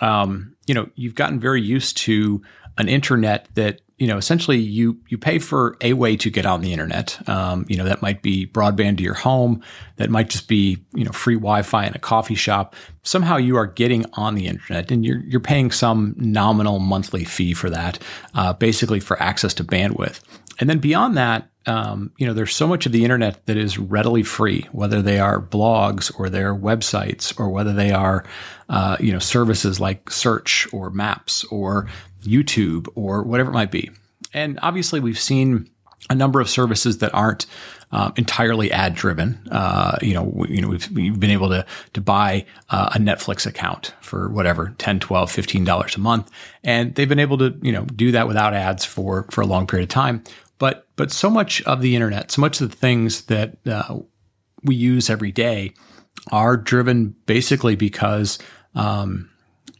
um, 0.00 0.55
you 0.66 0.74
know, 0.74 0.88
you've 0.94 1.14
gotten 1.14 1.38
very 1.40 1.62
used 1.62 1.96
to 1.98 2.42
an 2.78 2.88
internet 2.88 3.48
that 3.54 3.80
you 3.98 4.06
know 4.06 4.18
essentially 4.18 4.58
you 4.58 4.98
you 5.08 5.16
pay 5.16 5.38
for 5.38 5.76
a 5.80 5.94
way 5.94 6.16
to 6.16 6.30
get 6.30 6.46
on 6.46 6.60
the 6.60 6.72
internet. 6.72 7.28
Um, 7.28 7.64
you 7.68 7.76
know, 7.76 7.84
that 7.84 8.02
might 8.02 8.22
be 8.22 8.46
broadband 8.46 8.98
to 8.98 9.02
your 9.02 9.14
home, 9.14 9.62
that 9.96 10.10
might 10.10 10.28
just 10.28 10.48
be 10.48 10.78
you 10.94 11.04
know 11.04 11.12
free 11.12 11.36
Wi-Fi 11.36 11.86
in 11.86 11.94
a 11.94 11.98
coffee 11.98 12.34
shop. 12.34 12.74
Somehow 13.02 13.36
you 13.36 13.56
are 13.56 13.66
getting 13.66 14.04
on 14.14 14.34
the 14.34 14.46
internet, 14.46 14.90
and 14.90 15.04
you're 15.04 15.20
you're 15.20 15.40
paying 15.40 15.70
some 15.70 16.14
nominal 16.16 16.78
monthly 16.78 17.24
fee 17.24 17.54
for 17.54 17.70
that, 17.70 17.98
uh, 18.34 18.52
basically 18.52 19.00
for 19.00 19.20
access 19.22 19.54
to 19.54 19.64
bandwidth. 19.64 20.20
And 20.58 20.70
then 20.70 20.78
beyond 20.78 21.16
that, 21.16 21.50
um, 21.66 22.12
you 22.16 22.26
know, 22.26 22.32
there's 22.32 22.54
so 22.54 22.66
much 22.66 22.86
of 22.86 22.92
the 22.92 23.02
internet 23.02 23.44
that 23.46 23.56
is 23.56 23.78
readily 23.78 24.22
free, 24.22 24.66
whether 24.72 25.02
they 25.02 25.18
are 25.18 25.40
blogs 25.40 26.12
or 26.18 26.30
their 26.30 26.54
websites 26.54 27.38
or 27.38 27.48
whether 27.48 27.72
they 27.72 27.90
are, 27.90 28.24
uh, 28.68 28.96
you 29.00 29.12
know, 29.12 29.18
services 29.18 29.80
like 29.80 30.10
search 30.10 30.68
or 30.72 30.90
maps 30.90 31.44
or 31.44 31.88
YouTube 32.26 32.88
or 32.94 33.22
whatever 33.22 33.50
it 33.50 33.54
might 33.54 33.70
be. 33.70 33.90
And 34.32 34.58
obviously, 34.62 35.00
we've 35.00 35.18
seen 35.18 35.70
a 36.10 36.14
number 36.14 36.40
of 36.40 36.48
services 36.48 36.98
that 36.98 37.12
aren't 37.14 37.46
uh, 37.92 38.10
entirely 38.16 38.70
ad 38.72 38.94
driven. 38.94 39.40
Uh, 39.50 39.96
you 40.02 40.14
know, 40.14 40.24
we, 40.24 40.56
you 40.56 40.60
know, 40.60 40.68
we've, 40.68 40.90
we've, 40.90 41.20
been 41.20 41.30
able 41.30 41.48
to, 41.48 41.64
to 41.94 42.00
buy 42.00 42.44
uh, 42.70 42.90
a 42.94 42.98
Netflix 42.98 43.46
account 43.46 43.94
for 44.00 44.28
whatever, 44.28 44.74
10, 44.78 45.00
12, 45.00 45.30
15 45.30 45.64
dollars 45.64 45.96
a 45.96 46.00
month. 46.00 46.30
And 46.64 46.94
they've 46.94 47.08
been 47.08 47.18
able 47.18 47.38
to, 47.38 47.56
you 47.62 47.72
know, 47.72 47.84
do 47.84 48.12
that 48.12 48.28
without 48.28 48.54
ads 48.54 48.84
for, 48.84 49.26
for 49.30 49.40
a 49.40 49.46
long 49.46 49.66
period 49.66 49.84
of 49.84 49.90
time. 49.90 50.22
But 50.58 50.86
but 50.96 51.12
so 51.12 51.28
much 51.28 51.62
of 51.62 51.82
the 51.82 51.94
internet, 51.94 52.30
so 52.30 52.40
much 52.40 52.60
of 52.60 52.70
the 52.70 52.76
things 52.76 53.22
that 53.26 53.56
uh, 53.66 53.98
we 54.62 54.74
use 54.74 55.10
every 55.10 55.32
day 55.32 55.74
are 56.32 56.56
driven 56.56 57.14
basically 57.26 57.76
because 57.76 58.38
um, 58.74 59.30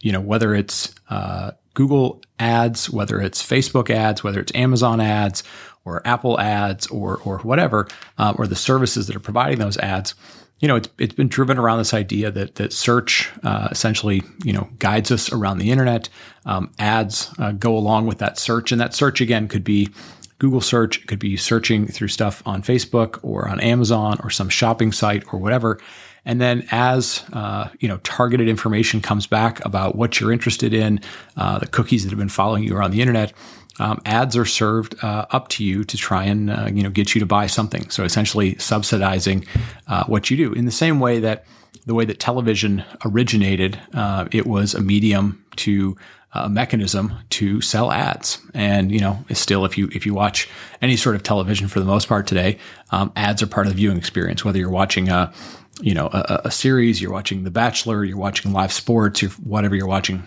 you 0.01 0.13
know 0.13 0.21
whether 0.21 0.55
it's 0.55 0.95
uh, 1.09 1.53
Google 1.77 2.23
ads, 2.41 2.89
whether 2.89 3.21
it's 3.21 3.47
Facebook 3.47 3.91
ads, 3.91 4.25
whether 4.25 4.41
it's 4.41 4.53
Amazon 4.55 4.99
ads 4.99 5.45
or 5.85 6.01
Apple 6.07 6.41
ads 6.41 6.87
or 6.89 7.19
or 7.19 7.39
whatever, 7.41 7.87
uh, 8.19 8.35
or 8.37 8.47
the 8.47 8.57
services 8.57 9.07
that 9.07 9.15
are 9.15 9.21
providing 9.21 9.59
those 9.59 9.77
ads. 9.79 10.15
you 10.59 10.69
know, 10.69 10.77
it's 10.77 10.89
it's 10.99 11.15
been 11.15 11.29
driven 11.29 11.59
around 11.59 11.79
this 11.79 11.93
idea 11.93 12.31
that 12.31 12.55
that 12.55 12.73
search 12.73 13.31
uh, 13.45 13.69
essentially, 13.71 14.23
you 14.43 14.55
know, 14.55 14.69
guides 14.79 15.13
us 15.13 15.31
around 15.31 15.59
the 15.59 15.71
internet. 15.71 16.09
Um, 16.47 16.73
ads 16.79 17.33
uh, 17.39 17.53
go 17.53 17.77
along 17.77 18.07
with 18.07 18.19
that 18.19 18.39
search, 18.39 18.73
and 18.73 18.81
that 18.81 18.95
search 18.95 19.21
again 19.21 19.47
could 19.47 19.65
be 19.65 19.91
Google 20.39 20.61
search, 20.61 20.99
it 20.99 21.07
could 21.07 21.19
be 21.19 21.37
searching 21.37 21.87
through 21.87 22.09
stuff 22.09 22.43
on 22.47 22.63
Facebook 22.63 23.19
or 23.23 23.49
on 23.49 23.61
Amazon 23.61 24.19
or 24.23 24.31
some 24.31 24.49
shopping 24.49 24.93
site 24.93 25.25
or 25.33 25.39
whatever. 25.39 25.79
And 26.27 26.41
then 26.41 26.67
as 26.71 27.25
uh, 27.33 27.69
you 27.79 27.89
know, 27.89 27.97
targeted 27.99 28.49
information 28.49 29.01
comes 29.01 29.27
back 29.27 29.65
about 29.65 29.97
what 29.97 30.21
you're 30.21 30.33
interested 30.33 30.75
in, 30.75 31.01
uh, 31.37 31.61
the 31.61 31.67
cookies 31.67 32.03
that 32.03 32.11
have 32.11 32.19
been 32.19 32.29
following 32.29 32.65
you 32.65 32.77
around 32.77 32.91
the 32.91 33.01
internet, 33.01 33.33
um, 33.79 34.01
ads 34.05 34.37
are 34.37 34.45
served 34.45 35.03
uh, 35.03 35.27
up 35.31 35.49
to 35.49 35.65
you 35.65 35.85
to 35.85 35.97
try 35.97 36.25
and 36.25 36.51
uh, 36.51 36.69
you 36.73 36.83
know 36.83 36.91
get 36.91 37.15
you 37.15 37.21
to 37.21 37.27
buy 37.27 37.47
something. 37.47 37.89
So 37.91 38.05
essentially 38.05 38.59
subsidizing 38.59 39.47
uh, 39.87 40.05
what 40.05 40.31
you 40.31 40.37
do 40.37 40.53
in 40.53 40.65
the 40.65 40.73
same 40.73 41.01
way 41.01 41.21
that 41.21 41.47
the 41.87 41.95
way 41.95 42.05
that 42.05 42.19
television 42.19 42.85
originated, 43.05 43.81
uh, 43.95 44.27
it 44.33 44.47
was 44.47 44.75
a 44.75 44.81
medium 44.81 45.45
to 45.57 45.97
a 46.33 46.49
mechanism 46.49 47.15
to 47.31 47.61
sell 47.61 47.91
ads. 47.93 48.39
And 48.53 48.91
you 48.93 48.99
know, 48.99 49.25
still, 49.33 49.65
if 49.65 49.79
you 49.79 49.89
if 49.93 50.05
you 50.05 50.15
watch 50.15 50.49
any 50.83 50.97
sort 50.97 51.15
of 51.17 51.23
television 51.23 51.69
for 51.69 51.81
the 51.81 51.87
most 51.87 52.09
part 52.09 52.27
today, 52.27 52.59
um, 52.91 53.13
ads 53.17 53.43
are 53.43 53.47
part 53.47 53.67
of 53.67 53.73
the 53.73 53.77
viewing 53.77 53.97
experience. 53.97 54.45
Whether 54.45 54.59
you're 54.59 54.71
watching 54.71 55.09
a 55.09 55.33
you 55.81 55.95
know 55.95 56.09
a, 56.13 56.43
a 56.47 56.51
series, 56.51 57.01
you're 57.01 57.13
watching 57.13 57.45
The 57.45 57.51
Bachelor, 57.51 58.05
you're 58.05 58.17
watching 58.17 58.53
live 58.53 58.73
sports, 58.73 59.23
you're 59.23 59.31
whatever 59.33 59.75
you're 59.75 59.87
watching, 59.87 60.23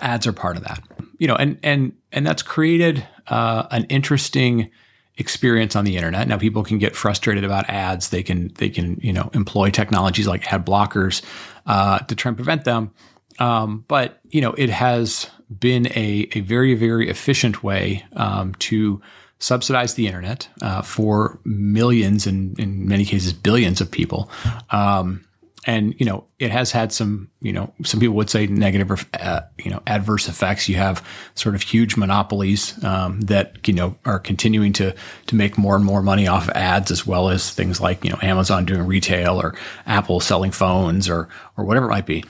ads 0.00 0.26
are 0.26 0.32
part 0.32 0.56
of 0.56 0.64
that 0.64 0.82
you 1.20 1.26
know, 1.26 1.36
and 1.36 1.58
and 1.62 1.92
and 2.10 2.26
that's 2.26 2.42
created 2.42 3.06
uh, 3.28 3.66
an 3.70 3.84
interesting 3.84 4.70
experience 5.18 5.76
on 5.76 5.84
the 5.84 5.96
internet. 5.96 6.26
Now 6.26 6.38
people 6.38 6.64
can 6.64 6.78
get 6.78 6.96
frustrated 6.96 7.44
about 7.44 7.68
ads. 7.68 8.08
They 8.08 8.22
can 8.24 8.48
they 8.54 8.70
can 8.70 8.98
you 9.02 9.12
know 9.12 9.30
employ 9.34 9.70
technologies 9.70 10.26
like 10.26 10.50
ad 10.50 10.66
blockers 10.66 11.22
uh, 11.66 11.98
to 11.98 12.16
try 12.16 12.30
and 12.30 12.36
prevent 12.38 12.64
them. 12.64 12.90
Um, 13.38 13.84
but 13.86 14.18
you 14.30 14.40
know 14.40 14.54
it 14.54 14.70
has 14.70 15.28
been 15.56 15.88
a 15.88 16.26
a 16.32 16.40
very 16.40 16.74
very 16.74 17.10
efficient 17.10 17.62
way 17.62 18.04
um, 18.14 18.54
to 18.54 19.02
subsidize 19.40 19.94
the 19.94 20.06
internet 20.06 20.48
uh, 20.62 20.82
for 20.82 21.40
millions 21.44 22.26
and 22.26 22.58
in 22.60 22.86
many 22.86 23.04
cases 23.04 23.32
billions 23.32 23.80
of 23.80 23.90
people. 23.90 24.30
Um, 24.70 25.24
and 25.66 25.94
you 25.98 26.06
know 26.06 26.24
it 26.38 26.50
has 26.50 26.72
had 26.72 26.92
some 26.92 27.30
you 27.40 27.52
know 27.52 27.72
some 27.84 28.00
people 28.00 28.14
would 28.16 28.30
say 28.30 28.46
negative 28.46 29.06
uh, 29.14 29.40
you 29.58 29.70
know 29.70 29.82
adverse 29.86 30.28
effects 30.28 30.68
you 30.68 30.76
have 30.76 31.06
sort 31.34 31.54
of 31.54 31.62
huge 31.62 31.96
monopolies 31.96 32.82
um, 32.84 33.20
that 33.22 33.68
you 33.68 33.74
know 33.74 33.94
are 34.04 34.18
continuing 34.18 34.72
to 34.72 34.94
to 35.26 35.34
make 35.34 35.58
more 35.58 35.76
and 35.76 35.84
more 35.84 36.02
money 36.02 36.26
off 36.26 36.48
of 36.48 36.56
ads 36.56 36.90
as 36.90 37.06
well 37.06 37.28
as 37.28 37.50
things 37.50 37.80
like 37.80 38.02
you 38.04 38.10
know 38.10 38.18
Amazon 38.22 38.64
doing 38.64 38.86
retail 38.86 39.40
or 39.40 39.54
Apple 39.86 40.20
selling 40.20 40.50
phones 40.50 41.08
or 41.08 41.28
or 41.56 41.64
whatever 41.64 41.86
it 41.86 41.90
might 41.90 42.06
be 42.06 42.24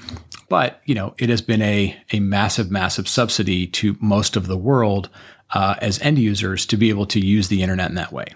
but 0.49 0.81
you 0.85 0.95
know 0.95 1.15
it 1.19 1.29
has 1.29 1.41
been 1.41 1.63
a 1.63 1.97
a 2.13 2.19
massive 2.19 2.71
massive 2.71 3.07
subsidy 3.07 3.67
to 3.67 3.97
most 4.01 4.35
of 4.35 4.49
the 4.49 4.59
world 4.59 5.09
uh, 5.53 5.75
as 5.81 6.01
end 6.01 6.19
users 6.19 6.67
to 6.67 6.77
be 6.77 6.89
able 6.89 7.07
to 7.07 7.21
use 7.21 7.49
the 7.49 7.63
internet 7.63 7.89
in 7.89 7.97
that 7.97 8.13
way 8.13 8.27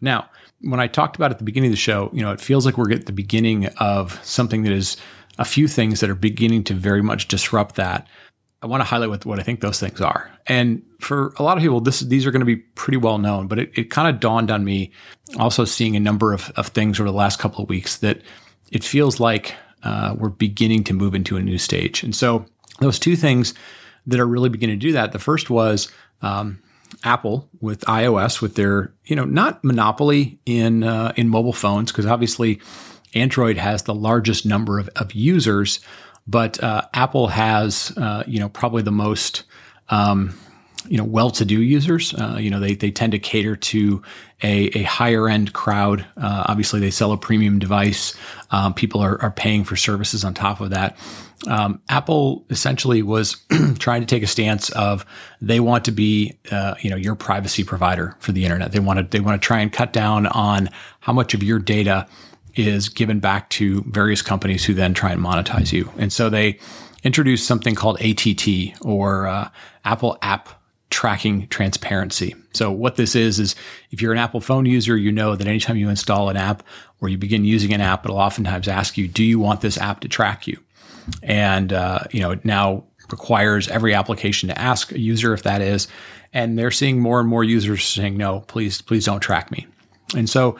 now 0.00 0.28
when 0.62 0.80
I 0.80 0.86
talked 0.86 1.16
about 1.16 1.30
at 1.30 1.38
the 1.38 1.44
beginning 1.44 1.68
of 1.68 1.72
the 1.72 1.78
show, 1.78 2.10
you 2.12 2.22
know, 2.22 2.32
it 2.32 2.40
feels 2.40 2.66
like 2.66 2.76
we're 2.76 2.92
at 2.92 3.06
the 3.06 3.12
beginning 3.12 3.66
of 3.78 4.22
something 4.24 4.62
that 4.64 4.72
is 4.72 4.96
a 5.38 5.44
few 5.44 5.66
things 5.66 6.00
that 6.00 6.10
are 6.10 6.14
beginning 6.14 6.64
to 6.64 6.74
very 6.74 7.02
much 7.02 7.28
disrupt 7.28 7.76
that. 7.76 8.06
I 8.62 8.66
want 8.66 8.82
to 8.82 8.84
highlight 8.84 9.08
what, 9.08 9.24
what 9.24 9.40
I 9.40 9.42
think 9.42 9.60
those 9.60 9.80
things 9.80 10.02
are. 10.02 10.30
And 10.46 10.82
for 11.00 11.32
a 11.38 11.42
lot 11.42 11.56
of 11.56 11.62
people, 11.62 11.80
this 11.80 12.00
these 12.00 12.26
are 12.26 12.30
going 12.30 12.40
to 12.40 12.46
be 12.46 12.56
pretty 12.56 12.98
well 12.98 13.16
known, 13.16 13.46
but 13.46 13.58
it, 13.58 13.70
it 13.74 13.84
kind 13.84 14.14
of 14.14 14.20
dawned 14.20 14.50
on 14.50 14.64
me 14.64 14.92
also 15.38 15.64
seeing 15.64 15.96
a 15.96 16.00
number 16.00 16.34
of, 16.34 16.50
of 16.56 16.68
things 16.68 17.00
over 17.00 17.08
the 17.08 17.16
last 17.16 17.38
couple 17.38 17.62
of 17.62 17.70
weeks 17.70 17.96
that 17.98 18.20
it 18.70 18.84
feels 18.84 19.18
like 19.18 19.54
uh, 19.82 20.14
we're 20.18 20.28
beginning 20.28 20.84
to 20.84 20.92
move 20.92 21.14
into 21.14 21.38
a 21.38 21.42
new 21.42 21.56
stage. 21.56 22.02
And 22.02 22.14
so 22.14 22.44
those 22.80 22.98
two 22.98 23.16
things 23.16 23.54
that 24.06 24.20
are 24.20 24.26
really 24.26 24.50
beginning 24.50 24.78
to 24.78 24.86
do 24.86 24.92
that, 24.92 25.12
the 25.12 25.18
first 25.18 25.48
was 25.48 25.90
um, 26.22 26.62
Apple 27.04 27.48
with 27.60 27.80
iOS 27.82 28.40
with 28.40 28.54
their 28.54 28.92
you 29.04 29.16
know 29.16 29.24
not 29.24 29.62
monopoly 29.64 30.38
in 30.46 30.82
uh, 30.82 31.12
in 31.16 31.28
mobile 31.28 31.52
phones 31.52 31.90
because 31.90 32.06
obviously 32.06 32.60
Android 33.14 33.56
has 33.56 33.82
the 33.82 33.94
largest 33.94 34.46
number 34.46 34.78
of, 34.78 34.88
of 34.96 35.12
users, 35.12 35.80
but 36.26 36.62
uh, 36.62 36.82
Apple 36.94 37.28
has 37.28 37.92
uh, 37.96 38.24
you 38.26 38.38
know 38.38 38.48
probably 38.48 38.82
the 38.82 38.92
most 38.92 39.44
um, 39.88 40.34
you 40.90 40.98
know 40.98 41.04
well-to-do 41.04 41.62
users. 41.62 42.12
Uh, 42.12 42.36
you 42.38 42.50
know 42.50 42.60
they 42.60 42.74
they 42.74 42.90
tend 42.90 43.12
to 43.12 43.18
cater 43.18 43.56
to 43.56 44.02
a, 44.42 44.66
a 44.78 44.82
higher 44.82 45.28
end 45.28 45.54
crowd. 45.54 46.04
Uh, 46.18 46.44
obviously, 46.46 46.80
they 46.80 46.90
sell 46.90 47.12
a 47.12 47.16
premium 47.16 47.58
device. 47.58 48.14
Um, 48.50 48.74
people 48.74 49.00
are, 49.00 49.20
are 49.22 49.30
paying 49.30 49.64
for 49.64 49.76
services 49.76 50.24
on 50.24 50.34
top 50.34 50.60
of 50.60 50.70
that 50.70 50.98
um, 51.46 51.80
Apple 51.88 52.44
essentially 52.50 53.02
was 53.02 53.36
trying 53.78 54.00
to 54.00 54.06
take 54.06 54.22
a 54.22 54.26
stance 54.26 54.70
of 54.70 55.06
they 55.40 55.60
want 55.60 55.84
to 55.86 55.92
be, 55.92 56.36
uh, 56.50 56.74
you 56.80 56.90
know, 56.90 56.96
your 56.96 57.14
privacy 57.14 57.64
provider 57.64 58.16
for 58.20 58.32
the 58.32 58.44
internet. 58.44 58.72
They 58.72 58.80
want 58.80 58.98
to 58.98 59.04
they 59.04 59.20
want 59.20 59.40
to 59.40 59.46
try 59.46 59.60
and 59.60 59.72
cut 59.72 59.92
down 59.92 60.26
on 60.26 60.68
how 61.00 61.12
much 61.12 61.34
of 61.34 61.42
your 61.42 61.58
data 61.58 62.06
is 62.56 62.88
given 62.88 63.20
back 63.20 63.48
to 63.50 63.82
various 63.82 64.22
companies 64.22 64.64
who 64.64 64.74
then 64.74 64.92
try 64.92 65.12
and 65.12 65.22
monetize 65.22 65.72
you. 65.72 65.90
And 65.96 66.12
so 66.12 66.28
they 66.28 66.58
introduced 67.04 67.46
something 67.46 67.74
called 67.74 68.00
ATT 68.02 68.82
or 68.82 69.26
uh, 69.26 69.48
Apple 69.84 70.18
App 70.20 70.48
Tracking 70.90 71.46
Transparency. 71.48 72.34
So 72.52 72.70
what 72.70 72.96
this 72.96 73.14
is 73.14 73.38
is 73.38 73.54
if 73.90 74.02
you're 74.02 74.12
an 74.12 74.18
Apple 74.18 74.40
phone 74.40 74.66
user, 74.66 74.96
you 74.96 75.12
know 75.12 75.36
that 75.36 75.46
anytime 75.46 75.76
you 75.76 75.88
install 75.88 76.28
an 76.28 76.36
app 76.36 76.62
or 77.00 77.08
you 77.08 77.16
begin 77.16 77.44
using 77.44 77.72
an 77.72 77.80
app, 77.80 78.04
it'll 78.04 78.18
oftentimes 78.18 78.68
ask 78.68 78.98
you, 78.98 79.08
"Do 79.08 79.24
you 79.24 79.38
want 79.38 79.60
this 79.60 79.78
app 79.78 80.00
to 80.00 80.08
track 80.08 80.46
you?" 80.46 80.58
and 81.22 81.72
uh, 81.72 82.00
you 82.10 82.20
know 82.20 82.32
it 82.32 82.44
now 82.44 82.84
requires 83.10 83.68
every 83.68 83.94
application 83.94 84.48
to 84.48 84.58
ask 84.58 84.92
a 84.92 84.98
user 84.98 85.32
if 85.32 85.42
that 85.42 85.60
is, 85.60 85.88
and 86.32 86.58
they're 86.58 86.70
seeing 86.70 87.00
more 87.00 87.20
and 87.20 87.28
more 87.28 87.44
users 87.44 87.84
saying 87.84 88.16
no, 88.16 88.40
please, 88.40 88.80
please 88.80 89.04
don't 89.04 89.20
track 89.20 89.50
me. 89.50 89.66
And 90.16 90.28
so, 90.28 90.58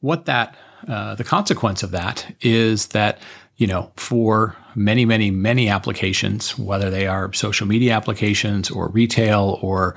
what 0.00 0.26
that 0.26 0.56
uh, 0.88 1.14
the 1.14 1.24
consequence 1.24 1.82
of 1.82 1.90
that 1.90 2.34
is 2.40 2.88
that 2.88 3.20
you 3.60 3.66
know 3.66 3.92
for 3.94 4.56
many, 4.74 5.04
many, 5.04 5.30
many 5.30 5.68
applications, 5.68 6.58
whether 6.58 6.90
they 6.90 7.06
are 7.06 7.32
social 7.34 7.66
media 7.66 7.92
applications 7.92 8.70
or 8.70 8.88
retail 8.88 9.58
or 9.62 9.94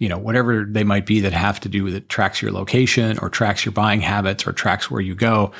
you 0.00 0.08
know 0.08 0.18
whatever 0.18 0.66
they 0.68 0.82
might 0.82 1.06
be 1.06 1.20
that 1.20 1.32
have 1.32 1.60
to 1.60 1.68
do 1.68 1.84
with 1.84 1.94
it 1.94 2.08
tracks 2.08 2.42
your 2.42 2.50
location 2.50 3.16
or 3.20 3.30
tracks 3.30 3.64
your 3.64 3.72
buying 3.72 4.00
habits 4.00 4.46
or 4.46 4.52
tracks 4.52 4.90
where 4.90 5.00
you 5.00 5.14
go. 5.14 5.52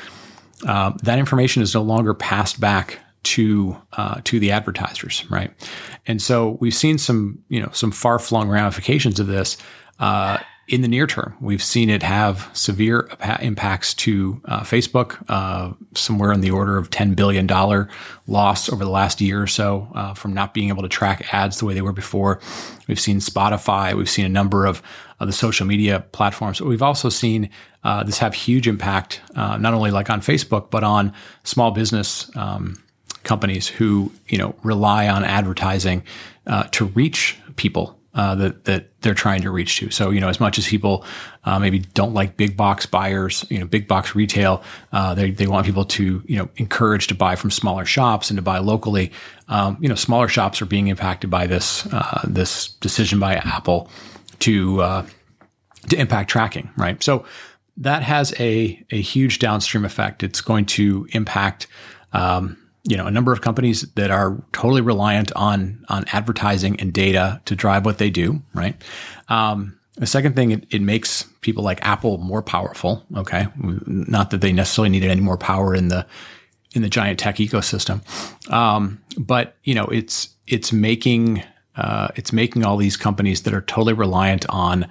Uh, 0.67 0.91
that 1.03 1.17
information 1.17 1.63
is 1.63 1.73
no 1.73 1.81
longer 1.81 2.13
passed 2.13 2.59
back 2.59 2.99
to 3.23 3.77
uh, 3.93 4.19
to 4.25 4.37
the 4.37 4.51
advertisers, 4.51 5.23
right? 5.31 5.53
And 6.05 6.21
so 6.21 6.57
we've 6.59 6.75
seen 6.75 6.97
some 6.97 7.39
you 7.47 7.61
know 7.61 7.69
some 7.71 7.91
far 7.91 8.19
flung 8.19 8.49
ramifications 8.49 9.19
of 9.19 9.27
this. 9.27 9.55
Uh, 9.97 10.39
in 10.67 10.81
the 10.81 10.87
near 10.87 11.05
term, 11.05 11.35
we've 11.39 11.61
seen 11.61 11.89
it 11.91 12.01
have 12.01 12.49
severe 12.53 13.07
impacts 13.39 13.93
to 13.93 14.41
uh, 14.45 14.61
Facebook, 14.61 15.23
uh, 15.29 15.73
somewhere 15.93 16.31
in 16.31 16.41
the 16.41 16.49
order 16.49 16.77
of 16.77 16.89
$10 16.89 17.15
billion 17.15 17.45
loss 18.27 18.69
over 18.69 18.83
the 18.83 18.89
last 18.89 19.21
year 19.21 19.43
or 19.43 19.47
so 19.47 19.87
uh, 19.93 20.15
from 20.15 20.33
not 20.33 20.55
being 20.55 20.69
able 20.69 20.81
to 20.81 20.89
track 20.89 21.31
ads 21.33 21.59
the 21.59 21.65
way 21.65 21.75
they 21.75 21.83
were 21.83 21.93
before. 21.93 22.39
We've 22.87 22.99
seen 22.99 23.19
Spotify, 23.19 23.93
we've 23.93 24.09
seen 24.09 24.25
a 24.25 24.29
number 24.29 24.65
of, 24.65 24.81
the 25.21 25.31
social 25.31 25.65
media 25.65 26.01
platforms. 26.11 26.59
But 26.59 26.67
we've 26.67 26.81
also 26.81 27.07
seen 27.07 27.49
uh, 27.85 28.03
this 28.03 28.17
have 28.17 28.33
huge 28.33 28.67
impact, 28.67 29.21
uh, 29.35 29.57
not 29.57 29.73
only 29.73 29.89
like 29.89 30.09
on 30.09 30.19
Facebook, 30.19 30.69
but 30.69 30.83
on 30.83 31.13
small 31.45 31.71
business 31.71 32.29
um, 32.35 32.83
companies 33.23 33.67
who 33.67 34.11
you 34.27 34.37
know 34.37 34.55
rely 34.63 35.07
on 35.07 35.23
advertising 35.23 36.03
uh, 36.47 36.63
to 36.71 36.85
reach 36.87 37.37
people 37.55 37.97
uh, 38.15 38.33
that 38.35 38.63
that 38.63 39.01
they're 39.01 39.13
trying 39.13 39.41
to 39.41 39.51
reach 39.51 39.77
to. 39.77 39.91
So 39.91 40.09
you 40.09 40.21
know, 40.21 40.29
as 40.29 40.39
much 40.39 40.57
as 40.57 40.67
people 40.67 41.05
uh, 41.43 41.59
maybe 41.59 41.79
don't 41.79 42.13
like 42.13 42.37
big 42.37 42.55
box 42.55 42.85
buyers, 42.85 43.45
you 43.49 43.59
know, 43.59 43.65
big 43.65 43.87
box 43.87 44.15
retail, 44.15 44.63
uh, 44.93 45.13
they 45.13 45.31
they 45.31 45.47
want 45.47 45.65
people 45.65 45.85
to 45.85 46.23
you 46.25 46.37
know 46.37 46.49
encourage 46.55 47.07
to 47.07 47.15
buy 47.15 47.35
from 47.35 47.51
smaller 47.51 47.85
shops 47.85 48.29
and 48.29 48.37
to 48.37 48.41
buy 48.41 48.57
locally. 48.57 49.11
Um, 49.49 49.77
you 49.79 49.89
know, 49.89 49.95
smaller 49.95 50.27
shops 50.27 50.61
are 50.61 50.65
being 50.65 50.87
impacted 50.87 51.29
by 51.29 51.45
this 51.45 51.85
uh, 51.91 52.21
this 52.23 52.69
decision 52.69 53.19
by 53.19 53.35
Apple 53.35 53.89
to 54.39 54.81
uh, 54.81 55.05
to 55.89 55.99
impact 55.99 56.29
tracking, 56.29 56.69
right? 56.77 57.03
So 57.03 57.25
that 57.77 58.01
has 58.01 58.33
a 58.39 58.81
a 58.91 59.01
huge 59.01 59.39
downstream 59.39 59.85
effect. 59.85 60.23
It's 60.23 60.41
going 60.41 60.65
to 60.67 61.07
impact. 61.11 61.67
Um, 62.13 62.57
you 62.87 62.95
know 62.95 63.05
a 63.05 63.11
number 63.11 63.33
of 63.33 63.41
companies 63.41 63.81
that 63.93 64.11
are 64.11 64.37
totally 64.51 64.81
reliant 64.81 65.31
on 65.35 65.83
on 65.89 66.05
advertising 66.13 66.79
and 66.79 66.93
data 66.93 67.41
to 67.45 67.55
drive 67.55 67.85
what 67.85 67.97
they 67.97 68.09
do 68.09 68.41
right? 68.53 68.81
Um, 69.29 69.77
the 69.95 70.07
second 70.07 70.35
thing 70.35 70.51
it, 70.51 70.65
it, 70.69 70.81
makes 70.81 71.23
people 71.39 71.63
like 71.63 71.85
apple 71.85 72.17
more 72.17 72.41
powerful 72.41 73.05
okay? 73.17 73.47
Not 73.57 74.29
that 74.31 74.41
they 74.41 74.53
necessarily 74.53 74.89
needed 74.89 75.09
any 75.09 75.21
more 75.21 75.37
power 75.37 75.73
in 75.73 75.87
the 75.87 76.05
in 76.75 76.81
the 76.81 76.89
giant 76.89 77.17
tech 77.17 77.37
ecosystem. 77.37 78.01
Um, 78.51 79.01
but 79.17 79.55
you 79.63 79.73
know 79.73 79.85
it's 79.85 80.29
it's 80.47 80.71
making 80.71 81.43
uh, 81.77 82.09
it's 82.15 82.31
making 82.31 82.63
all 82.63 82.77
these 82.77 82.97
companies 82.97 83.43
that 83.43 83.53
are 83.53 83.61
totally 83.61 83.93
reliant 83.93 84.45
on 84.49 84.87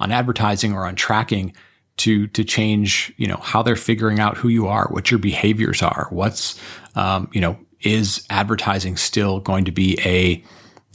on 0.00 0.12
advertising 0.12 0.72
or 0.72 0.86
on 0.86 0.96
tracking 0.96 1.54
to 1.98 2.26
to 2.28 2.44
change 2.44 3.12
you 3.16 3.26
know 3.26 3.38
how 3.42 3.62
they're 3.62 3.76
figuring 3.76 4.20
out 4.20 4.36
who 4.36 4.48
you 4.48 4.66
are, 4.66 4.88
what 4.88 5.10
your 5.10 5.18
behaviors 5.18 5.82
are, 5.82 6.08
what's 6.10 6.60
um, 6.98 7.30
you 7.32 7.40
know 7.40 7.58
is 7.80 8.26
advertising 8.28 8.96
still 8.96 9.38
going 9.40 9.64
to 9.64 9.70
be 9.70 9.98
a 10.04 10.42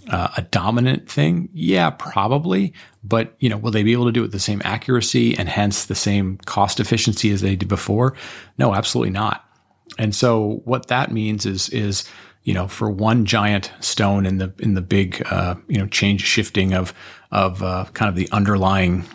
uh, 0.09 0.29
a 0.37 0.41
dominant 0.41 1.09
thing? 1.09 1.49
Yeah, 1.53 1.89
probably. 1.91 2.73
But 3.03 3.35
you 3.39 3.49
know, 3.49 3.57
will 3.57 3.71
they 3.71 3.83
be 3.83 3.93
able 3.93 4.05
to 4.05 4.11
do 4.11 4.21
it 4.21 4.23
with 4.23 4.31
the 4.31 4.39
same 4.39 4.61
accuracy 4.65 5.37
and 5.37 5.47
hence 5.47 5.85
the 5.85 5.95
same 5.95 6.37
cost 6.45 6.79
efficiency 6.79 7.31
as 7.31 7.41
they 7.41 7.55
did 7.55 7.69
before? 7.69 8.15
No, 8.57 8.73
absolutely 8.73 9.11
not. 9.11 9.45
And 9.97 10.15
so 10.15 10.61
what 10.65 10.87
that 10.87 11.11
means 11.11 11.45
is 11.45 11.69
is 11.69 12.03
you 12.43 12.53
know 12.53 12.67
for 12.67 12.89
one 12.89 13.25
giant 13.25 13.71
stone 13.79 14.25
in 14.25 14.37
the 14.37 14.53
in 14.59 14.73
the 14.73 14.81
big 14.81 15.25
uh, 15.29 15.55
you 15.67 15.77
know 15.77 15.87
change 15.87 16.21
shifting 16.21 16.73
of 16.73 16.93
of 17.31 17.63
uh, 17.63 17.85
kind 17.93 18.09
of 18.09 18.15
the 18.15 18.29
underlying 18.31 19.05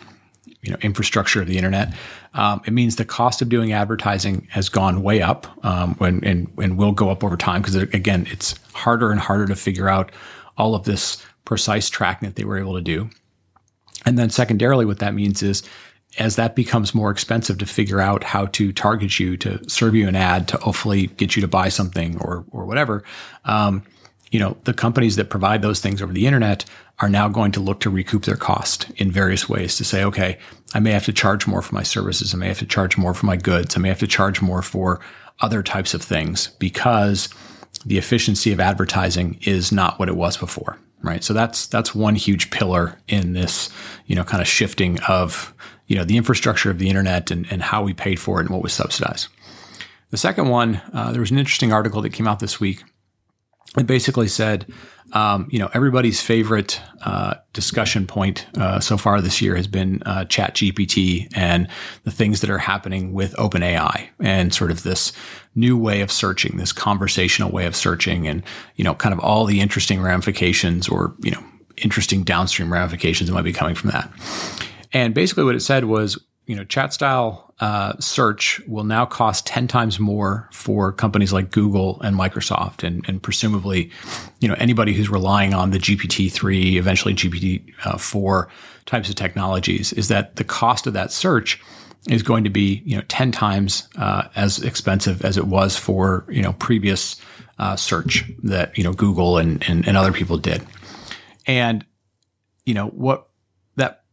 you 0.61 0.71
know 0.71 0.77
infrastructure 0.81 1.41
of 1.41 1.47
the 1.47 1.57
internet. 1.57 1.93
Um, 2.33 2.61
it 2.65 2.73
means 2.73 2.95
the 2.95 3.05
cost 3.05 3.41
of 3.41 3.49
doing 3.49 3.73
advertising 3.73 4.47
has 4.51 4.69
gone 4.69 5.01
way 5.01 5.21
up 5.21 5.47
um, 5.65 5.95
when 5.95 6.23
and 6.23 6.51
and 6.57 6.77
will 6.77 6.91
go 6.91 7.09
up 7.09 7.23
over 7.23 7.37
time 7.37 7.61
because 7.61 7.75
again 7.75 8.27
it's 8.29 8.55
harder 8.73 9.11
and 9.11 9.19
harder 9.19 9.47
to 9.47 9.55
figure 9.55 9.89
out 9.89 10.11
all 10.57 10.75
of 10.75 10.83
this 10.83 11.23
precise 11.45 11.89
tracking 11.89 12.29
that 12.29 12.35
they 12.35 12.43
were 12.43 12.57
able 12.57 12.75
to 12.75 12.81
do. 12.81 13.09
And 14.05 14.17
then 14.17 14.29
secondarily, 14.29 14.85
what 14.85 14.99
that 14.99 15.13
means 15.13 15.41
is 15.41 15.63
as 16.17 16.35
that 16.35 16.55
becomes 16.55 16.95
more 16.95 17.11
expensive 17.11 17.57
to 17.59 17.65
figure 17.65 18.01
out 18.01 18.23
how 18.23 18.47
to 18.47 18.71
target 18.73 19.19
you, 19.19 19.37
to 19.37 19.67
serve 19.69 19.95
you 19.95 20.07
an 20.07 20.15
ad, 20.15 20.47
to 20.47 20.57
hopefully 20.57 21.07
get 21.07 21.35
you 21.35 21.41
to 21.41 21.47
buy 21.47 21.69
something 21.69 22.19
or 22.19 22.45
or 22.51 22.65
whatever, 22.65 23.03
um, 23.45 23.83
you 24.31 24.39
know, 24.39 24.57
the 24.63 24.73
companies 24.73 25.15
that 25.15 25.29
provide 25.29 25.61
those 25.61 25.79
things 25.79 26.01
over 26.01 26.13
the 26.13 26.27
internet 26.27 26.65
are 26.99 27.09
now 27.09 27.27
going 27.27 27.51
to 27.53 27.59
look 27.59 27.79
to 27.79 27.89
recoup 27.89 28.25
their 28.25 28.35
cost 28.35 28.89
in 28.97 29.11
various 29.11 29.47
ways 29.47 29.77
to 29.77 29.83
say, 29.83 30.03
okay, 30.03 30.37
I 30.73 30.79
may 30.79 30.91
have 30.91 31.05
to 31.05 31.13
charge 31.13 31.47
more 31.47 31.61
for 31.61 31.73
my 31.73 31.83
services. 31.83 32.33
I 32.33 32.37
may 32.37 32.47
have 32.47 32.59
to 32.59 32.65
charge 32.65 32.97
more 32.97 33.13
for 33.13 33.25
my 33.25 33.37
goods. 33.37 33.75
I 33.75 33.79
may 33.79 33.89
have 33.89 33.99
to 33.99 34.07
charge 34.07 34.41
more 34.41 34.61
for 34.61 34.99
other 35.39 35.63
types 35.63 35.93
of 35.93 36.01
things 36.01 36.47
because 36.59 37.29
the 37.85 37.97
efficiency 37.97 38.51
of 38.51 38.59
advertising 38.59 39.39
is 39.41 39.71
not 39.71 39.97
what 39.97 40.09
it 40.09 40.15
was 40.15 40.37
before. 40.37 40.77
Right. 41.01 41.23
So 41.23 41.33
that's, 41.33 41.65
that's 41.67 41.95
one 41.95 42.15
huge 42.15 42.51
pillar 42.51 42.99
in 43.07 43.31
this, 43.31 43.69
you 44.05 44.15
know, 44.17 44.25
kind 44.25 44.41
of 44.41 44.47
shifting 44.49 44.99
of, 45.07 45.53
you 45.87 45.95
know, 45.95 46.03
the 46.03 46.17
infrastructure 46.17 46.69
of 46.69 46.77
the 46.77 46.89
internet 46.89 47.31
and, 47.31 47.47
and 47.49 47.61
how 47.61 47.81
we 47.81 47.93
paid 47.93 48.19
for 48.19 48.41
it 48.41 48.47
and 48.47 48.49
what 48.49 48.61
was 48.61 48.73
subsidized. 48.73 49.29
The 50.09 50.17
second 50.17 50.49
one, 50.49 50.81
uh, 50.91 51.13
there 51.13 51.21
was 51.21 51.31
an 51.31 51.39
interesting 51.39 51.71
article 51.71 52.01
that 52.01 52.09
came 52.09 52.27
out 52.27 52.41
this 52.41 52.59
week 52.59 52.83
it 53.77 53.85
basically 53.85 54.27
said, 54.27 54.65
um, 55.13 55.47
you 55.51 55.59
know, 55.59 55.69
everybody's 55.73 56.21
favorite 56.21 56.79
uh, 57.03 57.35
discussion 57.53 58.05
point 58.05 58.47
uh, 58.57 58.79
so 58.79 58.97
far 58.97 59.21
this 59.21 59.41
year 59.41 59.55
has 59.55 59.67
been 59.67 60.03
uh, 60.05 60.25
Chat 60.25 60.55
GPT 60.55 61.27
and 61.35 61.67
the 62.03 62.11
things 62.11 62.41
that 62.41 62.49
are 62.49 62.59
happening 62.59 63.13
with 63.13 63.35
OpenAI 63.35 64.07
and 64.19 64.53
sort 64.53 64.71
of 64.71 64.83
this 64.83 65.11
new 65.55 65.77
way 65.77 66.01
of 66.01 66.11
searching, 66.11 66.57
this 66.57 66.71
conversational 66.71 67.51
way 67.51 67.65
of 67.65 67.75
searching, 67.75 68.27
and 68.27 68.43
you 68.75 68.83
know, 68.83 68.93
kind 68.93 69.13
of 69.13 69.19
all 69.19 69.45
the 69.45 69.61
interesting 69.61 70.01
ramifications 70.01 70.87
or 70.87 71.15
you 71.19 71.31
know, 71.31 71.43
interesting 71.77 72.23
downstream 72.23 72.71
ramifications 72.71 73.29
that 73.29 73.33
might 73.33 73.43
be 73.43 73.53
coming 73.53 73.75
from 73.75 73.89
that. 73.91 74.11
And 74.93 75.13
basically, 75.13 75.43
what 75.43 75.55
it 75.55 75.61
said 75.61 75.85
was, 75.85 76.23
you 76.49 76.55
know, 76.55 76.63
chat 76.63 76.91
style 76.91 77.53
uh, 77.59 77.93
search 77.99 78.59
will 78.67 78.83
now 78.83 79.05
cost 79.05 79.45
10 79.45 79.67
times 79.67 79.99
more 79.99 80.49
for 80.51 80.91
companies 80.91 81.31
like 81.31 81.51
Google 81.51 82.01
and 82.01 82.17
Microsoft, 82.17 82.83
and, 82.83 83.07
and 83.07 83.21
presumably, 83.21 83.91
you 84.39 84.47
know, 84.47 84.55
anybody 84.57 84.93
who's 84.93 85.09
relying 85.09 85.53
on 85.53 85.69
the 85.69 85.77
GPT-3, 85.77 86.73
eventually 86.73 87.13
GPT-4 87.13 88.47
types 88.87 89.09
of 89.09 89.15
technologies, 89.15 89.93
is 89.93 90.07
that 90.07 90.37
the 90.37 90.43
cost 90.43 90.87
of 90.87 90.93
that 90.93 91.11
search 91.11 91.61
is 92.09 92.23
going 92.23 92.43
to 92.45 92.49
be, 92.49 92.81
you 92.83 92.95
know, 92.95 93.03
10 93.09 93.31
times 93.31 93.87
uh, 93.97 94.23
as 94.35 94.57
expensive 94.63 95.23
as 95.23 95.37
it 95.37 95.45
was 95.45 95.77
for, 95.77 96.25
you 96.29 96.41
know, 96.41 96.53
previous 96.53 97.21
uh, 97.59 97.75
search 97.75 98.23
that, 98.41 98.75
you 98.75 98.83
know, 98.83 98.93
Google 98.93 99.37
and, 99.37 99.63
and, 99.69 99.87
and 99.87 99.95
other 99.95 100.13
people 100.13 100.39
did. 100.39 100.65
And, 101.45 101.85
you 102.65 102.73
know, 102.73 102.87
what 102.87 103.28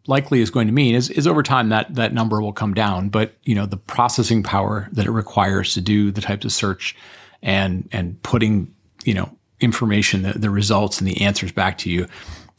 likely 0.08 0.40
is 0.40 0.50
going 0.50 0.66
to 0.66 0.72
mean 0.72 0.94
is, 0.94 1.10
is 1.10 1.26
over 1.26 1.42
time 1.42 1.68
that 1.70 1.94
that 1.94 2.12
number 2.12 2.40
will 2.40 2.52
come 2.52 2.74
down. 2.74 3.08
But 3.08 3.34
you 3.42 3.54
know 3.54 3.66
the 3.66 3.76
processing 3.76 4.42
power 4.42 4.88
that 4.92 5.06
it 5.06 5.10
requires 5.10 5.74
to 5.74 5.80
do 5.80 6.10
the 6.10 6.20
types 6.20 6.44
of 6.44 6.52
search 6.52 6.96
and 7.42 7.88
and 7.92 8.20
putting 8.22 8.74
you 9.04 9.14
know 9.14 9.36
information, 9.60 10.22
the, 10.22 10.38
the 10.38 10.50
results 10.50 10.98
and 10.98 11.08
the 11.08 11.20
answers 11.22 11.52
back 11.52 11.78
to 11.78 11.90
you 11.90 12.06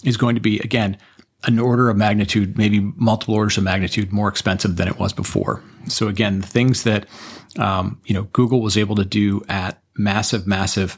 is 0.03 0.17
going 0.17 0.35
to 0.35 0.41
be 0.41 0.59
again 0.59 0.97
an 1.43 1.59
order 1.59 1.89
of 1.89 1.95
magnitude, 1.95 2.57
maybe 2.57 2.79
multiple 2.95 3.35
orders 3.35 3.57
of 3.57 3.63
magnitude 3.63 4.11
more 4.11 4.27
expensive 4.27 4.75
than 4.75 4.87
it 4.87 4.97
was 4.97 5.13
before. 5.13 5.63
So 5.87 6.07
again, 6.07 6.41
the 6.41 6.47
things 6.47 6.83
that 6.83 7.05
um, 7.57 8.01
you 8.05 8.13
know 8.13 8.23
Google 8.33 8.61
was 8.61 8.77
able 8.77 8.95
to 8.95 9.05
do 9.05 9.43
at 9.47 9.81
massive, 9.95 10.47
massive 10.47 10.97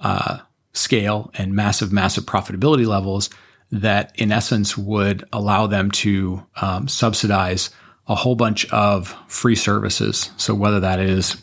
uh, 0.00 0.38
scale 0.72 1.30
and 1.34 1.54
massive, 1.54 1.92
massive 1.92 2.24
profitability 2.24 2.86
levels 2.86 3.30
that 3.70 4.12
in 4.16 4.32
essence 4.32 4.76
would 4.78 5.24
allow 5.32 5.66
them 5.66 5.90
to 5.90 6.44
um, 6.60 6.88
subsidize 6.88 7.70
a 8.06 8.14
whole 8.14 8.34
bunch 8.34 8.70
of 8.72 9.14
free 9.28 9.54
services. 9.54 10.30
So 10.38 10.54
whether 10.54 10.80
that 10.80 10.98
is, 10.98 11.36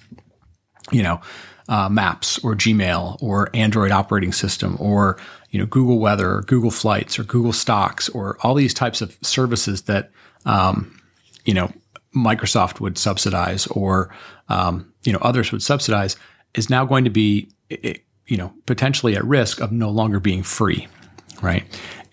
you 0.91 1.03
know, 1.03 1.21
uh, 1.67 1.89
Maps 1.89 2.43
or 2.43 2.55
Gmail 2.55 3.21
or 3.21 3.49
Android 3.55 3.91
operating 3.91 4.31
system 4.31 4.77
or 4.79 5.17
you 5.49 5.59
know 5.59 5.65
Google 5.65 5.99
Weather 5.99 6.31
or 6.31 6.41
Google 6.43 6.71
Flights 6.71 7.17
or 7.17 7.23
Google 7.23 7.53
Stocks 7.53 8.07
or 8.09 8.37
all 8.41 8.53
these 8.53 8.73
types 8.73 9.01
of 9.01 9.17
services 9.21 9.83
that 9.83 10.11
um, 10.45 10.99
you 11.43 11.53
know 11.53 11.71
Microsoft 12.15 12.79
would 12.79 12.97
subsidize 12.97 13.65
or 13.67 14.13
um, 14.47 14.93
you 15.03 15.11
know 15.11 15.19
others 15.21 15.51
would 15.51 15.63
subsidize 15.63 16.15
is 16.53 16.69
now 16.69 16.85
going 16.85 17.03
to 17.03 17.09
be 17.09 17.49
you 17.69 18.37
know 18.37 18.53
potentially 18.65 19.15
at 19.15 19.25
risk 19.25 19.59
of 19.59 19.71
no 19.71 19.89
longer 19.89 20.19
being 20.19 20.43
free, 20.43 20.87
right? 21.41 21.63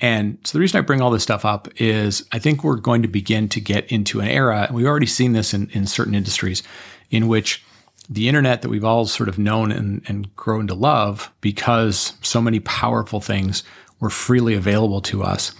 And 0.02 0.36
so 0.44 0.58
the 0.58 0.60
reason 0.60 0.78
I 0.78 0.82
bring 0.82 1.00
all 1.00 1.12
this 1.12 1.22
stuff 1.22 1.44
up 1.44 1.68
is 1.80 2.26
I 2.32 2.40
think 2.40 2.62
we're 2.62 2.76
going 2.76 3.02
to 3.02 3.08
begin 3.08 3.48
to 3.50 3.60
get 3.60 3.90
into 3.90 4.20
an 4.20 4.28
era, 4.28 4.64
and 4.66 4.76
we've 4.76 4.86
already 4.86 5.06
seen 5.06 5.32
this 5.32 5.54
in, 5.54 5.70
in 5.70 5.86
certain 5.86 6.14
industries, 6.14 6.62
in 7.10 7.28
which 7.28 7.64
the 8.10 8.28
internet 8.28 8.62
that 8.62 8.68
we've 8.68 8.84
all 8.84 9.06
sort 9.06 9.28
of 9.28 9.38
known 9.38 9.70
and, 9.70 10.02
and 10.08 10.34
grown 10.34 10.66
to 10.66 10.74
love 10.74 11.32
because 11.40 12.14
so 12.20 12.42
many 12.42 12.58
powerful 12.60 13.20
things 13.20 13.62
were 14.00 14.10
freely 14.10 14.54
available 14.54 15.00
to 15.00 15.22
us. 15.22 15.52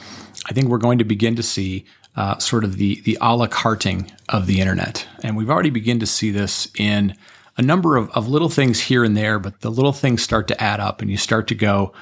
I 0.46 0.52
think 0.52 0.66
we're 0.66 0.78
going 0.78 0.98
to 0.98 1.04
begin 1.04 1.36
to 1.36 1.42
see 1.42 1.84
uh, 2.16 2.36
sort 2.38 2.64
of 2.64 2.76
the 2.76 3.00
the 3.02 3.16
a 3.20 3.34
la 3.36 3.46
carting 3.46 4.10
of 4.28 4.46
the 4.46 4.60
internet, 4.60 5.06
and 5.22 5.36
we've 5.36 5.48
already 5.48 5.70
begun 5.70 6.00
to 6.00 6.06
see 6.06 6.32
this 6.32 6.68
in 6.76 7.14
a 7.56 7.62
number 7.62 7.96
of, 7.96 8.10
of 8.10 8.28
little 8.28 8.48
things 8.48 8.80
here 8.80 9.04
and 9.04 9.16
there. 9.16 9.38
But 9.38 9.60
the 9.60 9.70
little 9.70 9.92
things 9.92 10.22
start 10.22 10.48
to 10.48 10.60
add 10.60 10.80
up, 10.80 11.00
and 11.00 11.10
you 11.10 11.16
start 11.16 11.46
to 11.48 11.54
go, 11.54 11.92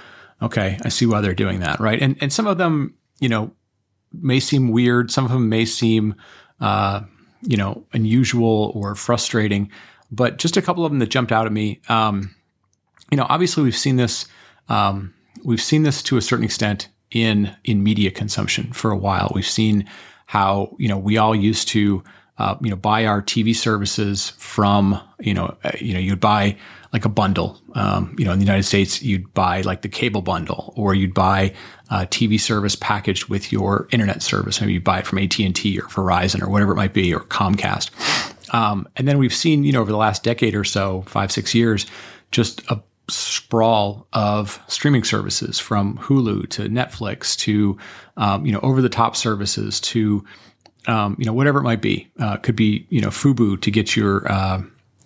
Okay, 0.42 0.79
I 0.83 0.88
see 0.88 1.07
why 1.07 1.20
they're 1.20 1.35
doing 1.35 1.61
that, 1.61 1.81
right? 1.81 2.00
And 2.00 2.16
and 2.20 2.33
some 2.33 2.46
of 2.46 2.59
them, 2.59 2.94
you 3.20 3.29
know, 3.29 3.53
may 4.12 4.40
seem 4.40 4.70
weird. 4.70 5.11
Some 5.11 5.24
of 5.24 5.31
them 5.31 5.48
may 5.48 5.64
seem, 5.64 6.14
uh, 6.61 7.03
you 7.42 7.57
know, 7.57 7.85
unusual 7.92 8.72
or 8.74 8.94
frustrating. 8.94 9.70
But 10.11 10.38
just 10.38 10.57
a 10.57 10.62
couple 10.62 10.85
of 10.85 10.90
them 10.90 10.98
that 10.98 11.11
jumped 11.11 11.31
out 11.31 11.46
at 11.46 11.53
me. 11.53 11.81
Um, 11.88 12.35
you 13.11 13.16
know, 13.16 13.26
obviously 13.29 13.62
we've 13.62 13.76
seen 13.76 13.96
this. 13.96 14.26
Um, 14.68 15.14
we've 15.44 15.62
seen 15.62 15.83
this 15.83 16.03
to 16.05 16.16
a 16.16 16.22
certain 16.22 16.44
extent 16.44 16.88
in 17.11 17.55
in 17.64 17.83
media 17.83 18.11
consumption 18.11 18.72
for 18.72 18.90
a 18.90 18.96
while. 18.96 19.33
We've 19.35 19.46
seen 19.46 19.88
how 20.26 20.74
you 20.79 20.88
know 20.88 20.98
we 20.98 21.18
all 21.18 21.35
used 21.35 21.68
to 21.68 22.03
uh, 22.38 22.57
you 22.61 22.70
know 22.70 22.76
buy 22.76 23.07
our 23.07 23.22
TV 23.22 23.55
services 23.55 24.31
from 24.38 25.00
you 25.18 25.35
know 25.35 25.57
uh, 25.64 25.72
you 25.81 25.92
know 25.92 26.00
you'd 26.00 26.20
buy 26.20 26.57
like 26.92 27.05
a 27.05 27.09
bundle. 27.09 27.61
Um, 27.74 28.14
you 28.18 28.24
know, 28.24 28.33
in 28.33 28.38
the 28.38 28.44
United 28.44 28.64
States, 28.64 29.03
you'd 29.03 29.33
buy 29.33 29.61
like 29.62 29.83
the 29.83 29.88
cable 29.88 30.22
bundle, 30.22 30.72
or 30.76 30.94
you'd 30.94 31.14
buy 31.14 31.55
a 31.90 32.07
TV 32.07 32.38
service 32.38 32.76
packaged 32.76 33.26
with 33.26 33.53
your 33.53 33.88
internet 33.90 34.22
service. 34.22 34.61
Maybe 34.61 34.74
you 34.74 34.81
buy 34.81 35.00
it 35.00 35.07
from 35.07 35.18
AT 35.18 35.38
and 35.38 35.55
T 35.55 35.79
or 35.79 35.85
Verizon 35.85 36.42
or 36.42 36.48
whatever 36.48 36.72
it 36.72 36.76
might 36.76 36.94
be, 36.94 37.14
or 37.14 37.20
Comcast. 37.20 37.90
Um, 38.53 38.88
and 38.96 39.07
then 39.07 39.18
we've 39.18 39.35
seen, 39.35 39.62
you 39.62 39.72
know, 39.72 39.81
over 39.81 39.92
the 39.92 39.96
last 39.96 40.24
decade 40.24 40.55
or 40.55 40.64
so, 40.64 41.03
five 41.03 41.31
six 41.31 41.55
years, 41.55 41.87
just 42.33 42.62
a 42.70 42.81
sprawl 43.11 44.07
of 44.12 44.62
streaming 44.68 45.05
services 45.05 45.59
from 45.59 45.98
Hulu 45.98 46.48
to 46.50 46.68
Netflix 46.68 47.37
to 47.38 47.76
um, 48.16 48.46
you 48.46 48.53
know 48.53 48.61
over 48.61 48.81
the 48.81 48.88
top 48.88 49.16
services 49.16 49.81
to 49.81 50.24
um, 50.87 51.16
you 51.18 51.24
know 51.24 51.33
whatever 51.33 51.59
it 51.59 51.64
might 51.64 51.83
be. 51.83 52.11
Uh, 52.18 52.37
could 52.37 52.57
be 52.57 52.87
you 52.90 53.00
know 53.00 53.09
Fubo 53.09 53.61
to 53.61 53.70
get 53.70 53.96
your 53.96 54.31
uh, 54.31 54.62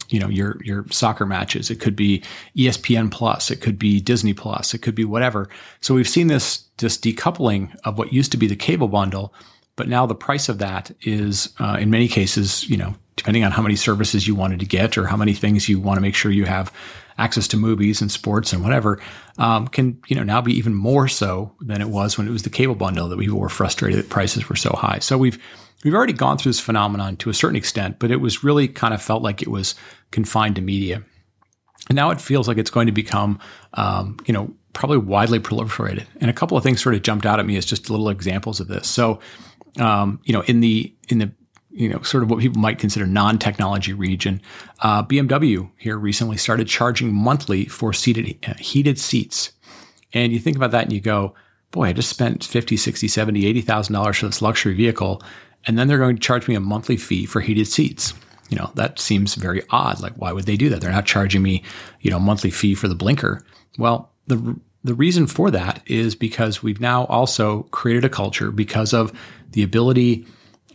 you 0.08 0.20
know 0.20 0.28
your 0.28 0.58
your 0.62 0.86
soccer 0.90 1.26
matches. 1.26 1.70
It 1.70 1.80
could 1.80 1.96
be 1.96 2.22
espn 2.56 3.10
plus. 3.10 3.50
It 3.50 3.60
could 3.60 3.78
be 3.78 4.00
disney 4.00 4.34
plus. 4.34 4.74
It 4.74 4.78
could 4.78 4.94
be 4.94 5.04
whatever. 5.04 5.48
So 5.80 5.94
we've 5.94 6.08
seen 6.08 6.26
this 6.28 6.64
this 6.78 6.98
decoupling 6.98 7.74
of 7.84 7.98
what 7.98 8.12
used 8.12 8.32
to 8.32 8.38
be 8.38 8.46
the 8.46 8.56
cable 8.56 8.88
bundle 8.88 9.32
but 9.76 9.88
now 9.88 10.06
the 10.06 10.14
price 10.14 10.48
of 10.48 10.58
that 10.58 10.92
is 11.02 11.52
uh, 11.58 11.76
in 11.80 11.90
many 11.90 12.08
cases 12.08 12.68
you 12.68 12.76
know 12.76 12.94
depending 13.16 13.44
on 13.44 13.52
how 13.52 13.62
many 13.62 13.76
services 13.76 14.26
you 14.26 14.34
wanted 14.34 14.60
to 14.60 14.66
get 14.66 14.98
or 14.98 15.06
how 15.06 15.16
many 15.16 15.32
things 15.32 15.68
you 15.68 15.78
want 15.78 15.96
to 15.96 16.00
make 16.00 16.14
sure 16.14 16.32
you 16.32 16.44
have 16.44 16.72
access 17.16 17.46
to 17.46 17.56
movies 17.56 18.00
and 18.00 18.10
sports 18.10 18.52
and 18.52 18.62
whatever 18.62 19.00
um, 19.38 19.68
can 19.68 20.00
you 20.08 20.16
know 20.16 20.22
now 20.22 20.40
be 20.40 20.52
even 20.52 20.74
more 20.74 21.08
so 21.08 21.52
than 21.60 21.80
it 21.80 21.88
was 21.88 22.18
when 22.18 22.26
it 22.26 22.30
was 22.30 22.42
the 22.42 22.50
cable 22.50 22.74
bundle 22.74 23.08
that 23.08 23.18
people 23.18 23.38
were 23.38 23.48
frustrated 23.48 23.98
that 23.98 24.10
prices 24.10 24.48
were 24.48 24.56
so 24.56 24.70
high. 24.70 24.98
So 24.98 25.16
we've 25.18 25.38
we've 25.84 25.94
already 25.94 26.12
gone 26.14 26.38
through 26.38 26.50
this 26.50 26.60
phenomenon 26.60 27.16
to 27.18 27.30
a 27.30 27.34
certain 27.34 27.56
extent, 27.56 27.98
but 27.98 28.10
it 28.10 28.16
was 28.16 28.42
really 28.42 28.66
kind 28.66 28.94
of 28.94 29.02
felt 29.02 29.22
like 29.22 29.42
it 29.42 29.48
was 29.48 29.74
confined 30.10 30.56
to 30.56 30.62
media. 30.62 31.02
And 31.88 31.96
now 31.96 32.10
it 32.10 32.20
feels 32.20 32.48
like 32.48 32.56
it's 32.56 32.70
going 32.70 32.86
to 32.86 32.92
become, 32.92 33.38
um, 33.74 34.16
you 34.24 34.32
know, 34.32 34.52
probably 34.72 34.98
widely 34.98 35.38
proliferated. 35.38 36.06
And 36.20 36.30
a 36.30 36.34
couple 36.34 36.56
of 36.56 36.62
things 36.62 36.82
sort 36.82 36.94
of 36.94 37.02
jumped 37.02 37.26
out 37.26 37.38
at 37.38 37.46
me 37.46 37.56
as 37.56 37.66
just 37.66 37.90
little 37.90 38.08
examples 38.08 38.58
of 38.58 38.68
this. 38.68 38.88
So, 38.88 39.20
um, 39.78 40.20
you 40.24 40.32
know, 40.32 40.40
in 40.42 40.60
the 40.60 40.92
in 41.08 41.18
the 41.18 41.30
you 41.70 41.88
know 41.88 42.00
sort 42.02 42.22
of 42.22 42.30
what 42.30 42.40
people 42.40 42.60
might 42.60 42.78
consider 42.78 43.06
non-technology 43.06 43.92
region, 43.92 44.40
uh, 44.80 45.02
BMW 45.02 45.70
here 45.76 45.98
recently 45.98 46.38
started 46.38 46.68
charging 46.68 47.12
monthly 47.12 47.66
for 47.66 47.92
seated 47.92 48.38
uh, 48.48 48.54
heated 48.54 48.98
seats. 48.98 49.52
And 50.14 50.32
you 50.32 50.38
think 50.38 50.56
about 50.56 50.70
that 50.70 50.84
and 50.84 50.92
you 50.92 51.00
go, 51.00 51.34
boy, 51.72 51.88
I 51.88 51.92
just 51.92 52.08
spent 52.08 52.44
50, 52.44 52.76
60, 52.76 53.08
70, 53.08 53.46
80,000 53.46 53.92
dollars 53.92 54.18
for 54.18 54.26
this 54.26 54.40
luxury 54.40 54.74
vehicle 54.74 55.20
and 55.66 55.78
then 55.78 55.88
they're 55.88 55.98
going 55.98 56.16
to 56.16 56.22
charge 56.22 56.48
me 56.48 56.54
a 56.54 56.60
monthly 56.60 56.96
fee 56.96 57.26
for 57.26 57.40
heated 57.40 57.66
seats. 57.66 58.14
You 58.50 58.58
know, 58.58 58.70
that 58.74 58.98
seems 58.98 59.34
very 59.34 59.62
odd. 59.70 60.00
Like, 60.00 60.12
why 60.14 60.32
would 60.32 60.44
they 60.44 60.56
do 60.56 60.68
that? 60.68 60.80
They're 60.80 60.92
not 60.92 61.06
charging 61.06 61.42
me, 61.42 61.62
you 62.00 62.10
know, 62.10 62.20
monthly 62.20 62.50
fee 62.50 62.74
for 62.74 62.88
the 62.88 62.94
blinker. 62.94 63.44
Well, 63.78 64.10
the 64.26 64.58
the 64.82 64.94
reason 64.94 65.26
for 65.26 65.50
that 65.50 65.82
is 65.86 66.14
because 66.14 66.62
we've 66.62 66.80
now 66.80 67.04
also 67.06 67.62
created 67.70 68.04
a 68.04 68.10
culture 68.10 68.50
because 68.50 68.92
of 68.92 69.12
the 69.52 69.62
ability 69.62 70.26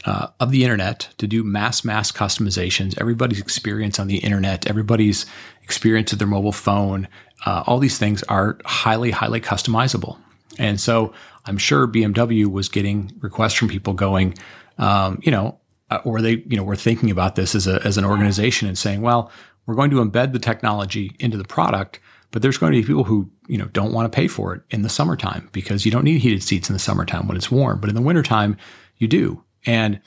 uh, 0.05 0.27
of 0.39 0.49
the 0.49 0.63
internet 0.63 1.09
to 1.19 1.27
do 1.27 1.43
mass 1.43 1.85
mass 1.85 2.11
customizations. 2.11 2.99
Everybody's 2.99 3.39
experience 3.39 3.99
on 3.99 4.07
the 4.07 4.17
internet, 4.17 4.67
everybody's 4.67 5.27
experience 5.61 6.11
with 6.11 6.19
their 6.19 6.27
mobile 6.27 6.51
phone, 6.51 7.07
uh, 7.45 7.63
all 7.67 7.79
these 7.79 7.97
things 7.97 8.23
are 8.23 8.57
highly 8.65 9.11
highly 9.11 9.41
customizable. 9.41 10.17
And 10.57 10.79
so 10.79 11.13
I'm 11.45 11.57
sure 11.57 11.87
BMW 11.87 12.45
was 12.47 12.67
getting 12.67 13.11
requests 13.21 13.53
from 13.53 13.69
people 13.69 13.93
going, 13.93 14.35
um, 14.79 15.19
you 15.21 15.31
know, 15.31 15.59
uh, 15.91 15.99
or 16.03 16.21
they, 16.21 16.43
you 16.47 16.57
know, 16.57 16.63
we're 16.63 16.75
thinking 16.75 17.11
about 17.11 17.35
this 17.35 17.53
as 17.53 17.67
a, 17.67 17.81
as 17.85 17.97
an 17.97 18.05
organization 18.05 18.67
and 18.67 18.77
saying, 18.77 19.01
well, 19.01 19.31
we're 19.65 19.75
going 19.75 19.91
to 19.91 20.03
embed 20.03 20.33
the 20.33 20.39
technology 20.39 21.15
into 21.19 21.37
the 21.37 21.43
product, 21.43 21.99
but 22.31 22.41
there's 22.41 22.57
going 22.57 22.73
to 22.73 22.81
be 22.81 22.85
people 22.85 23.03
who, 23.03 23.29
you 23.47 23.57
know, 23.57 23.65
don't 23.65 23.91
want 23.91 24.11
to 24.11 24.15
pay 24.15 24.27
for 24.27 24.55
it 24.55 24.61
in 24.69 24.81
the 24.81 24.89
summertime 24.89 25.49
because 25.51 25.85
you 25.85 25.91
don't 25.91 26.03
need 26.03 26.19
heated 26.19 26.43
seats 26.43 26.69
in 26.69 26.73
the 26.73 26.79
summertime 26.79 27.27
when 27.27 27.37
it's 27.37 27.51
warm, 27.51 27.79
but 27.79 27.89
in 27.89 27.95
the 27.95 28.01
wintertime 28.01 28.57
you 28.97 29.07
do. 29.07 29.43
And, 29.65 29.99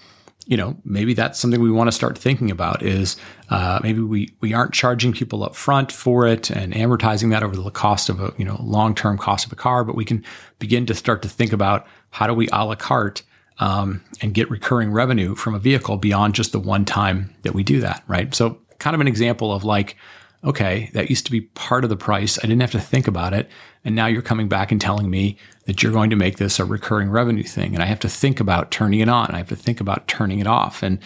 you 0.46 0.56
know, 0.56 0.76
maybe 0.84 1.14
that's 1.14 1.38
something 1.38 1.60
we 1.60 1.70
want 1.70 1.88
to 1.88 1.92
start 1.92 2.18
thinking 2.18 2.50
about 2.50 2.82
is 2.82 3.16
uh, 3.50 3.80
maybe 3.82 4.00
we, 4.00 4.34
we 4.40 4.54
aren't 4.54 4.72
charging 4.72 5.12
people 5.12 5.44
up 5.44 5.54
front 5.54 5.92
for 5.92 6.26
it 6.26 6.50
and 6.50 6.72
amortizing 6.72 7.30
that 7.30 7.42
over 7.42 7.54
the 7.54 7.70
cost 7.70 8.08
of 8.08 8.20
a, 8.20 8.32
you 8.38 8.44
know, 8.44 8.56
long-term 8.60 9.18
cost 9.18 9.46
of 9.46 9.52
a 9.52 9.56
car, 9.56 9.84
but 9.84 9.94
we 9.94 10.04
can 10.04 10.24
begin 10.58 10.86
to 10.86 10.94
start 10.94 11.22
to 11.22 11.28
think 11.28 11.52
about 11.52 11.86
how 12.10 12.26
do 12.26 12.34
we 12.34 12.48
a 12.52 12.64
la 12.64 12.74
carte 12.74 13.22
um, 13.62 14.02
and 14.20 14.34
get 14.34 14.50
recurring 14.50 14.90
revenue 14.90 15.36
from 15.36 15.54
a 15.54 15.58
vehicle 15.60 15.96
beyond 15.96 16.34
just 16.34 16.50
the 16.50 16.58
one 16.58 16.84
time 16.84 17.32
that 17.42 17.54
we 17.54 17.62
do 17.62 17.78
that, 17.78 18.02
right? 18.08 18.34
So, 18.34 18.58
kind 18.80 18.92
of 18.92 19.00
an 19.00 19.06
example 19.06 19.52
of 19.52 19.62
like, 19.62 19.96
okay, 20.42 20.90
that 20.94 21.08
used 21.08 21.26
to 21.26 21.30
be 21.30 21.42
part 21.42 21.84
of 21.84 21.90
the 21.90 21.96
price. 21.96 22.40
I 22.40 22.42
didn't 22.42 22.60
have 22.60 22.72
to 22.72 22.80
think 22.80 23.06
about 23.06 23.32
it. 23.32 23.48
And 23.84 23.94
now 23.94 24.06
you're 24.06 24.20
coming 24.20 24.48
back 24.48 24.72
and 24.72 24.80
telling 24.80 25.08
me 25.08 25.36
that 25.66 25.80
you're 25.80 25.92
going 25.92 26.10
to 26.10 26.16
make 26.16 26.38
this 26.38 26.58
a 26.58 26.64
recurring 26.64 27.08
revenue 27.08 27.44
thing. 27.44 27.74
And 27.74 27.84
I 27.84 27.86
have 27.86 28.00
to 28.00 28.08
think 28.08 28.40
about 28.40 28.72
turning 28.72 28.98
it 28.98 29.08
on. 29.08 29.30
I 29.30 29.38
have 29.38 29.50
to 29.50 29.56
think 29.56 29.80
about 29.80 30.08
turning 30.08 30.40
it 30.40 30.48
off. 30.48 30.82
And, 30.82 30.98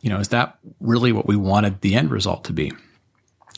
you 0.00 0.08
know, 0.08 0.20
is 0.20 0.28
that 0.28 0.56
really 0.78 1.10
what 1.10 1.26
we 1.26 1.34
wanted 1.34 1.80
the 1.80 1.96
end 1.96 2.12
result 2.12 2.44
to 2.44 2.52
be? 2.52 2.70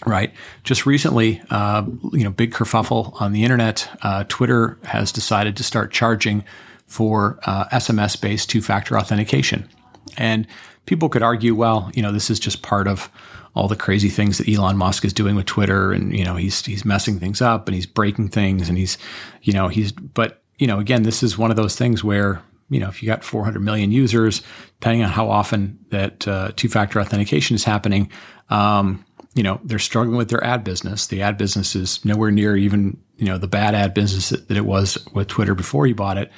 Right. 0.06 0.32
Just 0.64 0.86
recently, 0.86 1.42
uh, 1.50 1.84
you 2.12 2.24
know, 2.24 2.30
big 2.30 2.54
kerfuffle 2.54 3.20
on 3.20 3.32
the 3.32 3.44
internet. 3.44 3.86
Uh, 4.00 4.24
Twitter 4.28 4.78
has 4.84 5.12
decided 5.12 5.58
to 5.58 5.62
start 5.62 5.92
charging 5.92 6.42
for 6.86 7.38
uh, 7.44 7.66
SMS 7.66 8.20
based 8.20 8.50
two 8.50 8.62
factor 8.62 8.98
authentication. 8.98 9.68
And 10.16 10.46
people 10.86 11.08
could 11.08 11.22
argue, 11.22 11.54
well, 11.54 11.90
you 11.94 12.02
know, 12.02 12.12
this 12.12 12.30
is 12.30 12.40
just 12.40 12.62
part 12.62 12.88
of 12.88 13.10
all 13.54 13.68
the 13.68 13.76
crazy 13.76 14.08
things 14.08 14.38
that 14.38 14.48
Elon 14.48 14.76
Musk 14.76 15.04
is 15.04 15.12
doing 15.12 15.34
with 15.34 15.46
Twitter, 15.46 15.92
and 15.92 16.16
you 16.16 16.24
know, 16.24 16.36
he's 16.36 16.64
he's 16.64 16.84
messing 16.84 17.18
things 17.18 17.40
up 17.40 17.66
and 17.68 17.74
he's 17.74 17.86
breaking 17.86 18.28
things, 18.28 18.68
and 18.68 18.76
he's, 18.76 18.98
you 19.42 19.52
know, 19.52 19.68
he's. 19.68 19.92
But 19.92 20.42
you 20.58 20.66
know, 20.66 20.78
again, 20.78 21.02
this 21.02 21.22
is 21.22 21.38
one 21.38 21.50
of 21.50 21.56
those 21.56 21.74
things 21.74 22.04
where 22.04 22.42
you 22.68 22.80
know, 22.80 22.88
if 22.88 23.02
you 23.02 23.06
got 23.06 23.22
400 23.22 23.60
million 23.60 23.92
users, 23.92 24.42
depending 24.80 25.04
on 25.04 25.10
how 25.10 25.30
often 25.30 25.78
that 25.90 26.26
uh, 26.26 26.50
two 26.56 26.68
factor 26.68 27.00
authentication 27.00 27.54
is 27.54 27.62
happening, 27.62 28.10
um, 28.50 29.04
you 29.34 29.42
know, 29.42 29.60
they're 29.62 29.78
struggling 29.78 30.16
with 30.16 30.30
their 30.30 30.42
ad 30.42 30.64
business. 30.64 31.06
The 31.06 31.22
ad 31.22 31.38
business 31.38 31.76
is 31.76 32.04
nowhere 32.04 32.30
near 32.30 32.56
even 32.56 32.98
you 33.16 33.26
know 33.26 33.38
the 33.38 33.48
bad 33.48 33.74
ad 33.74 33.94
business 33.94 34.28
that, 34.28 34.48
that 34.48 34.56
it 34.56 34.66
was 34.66 34.98
with 35.12 35.28
Twitter 35.28 35.54
before 35.54 35.86
he 35.86 35.92
bought 35.92 36.18
it 36.18 36.30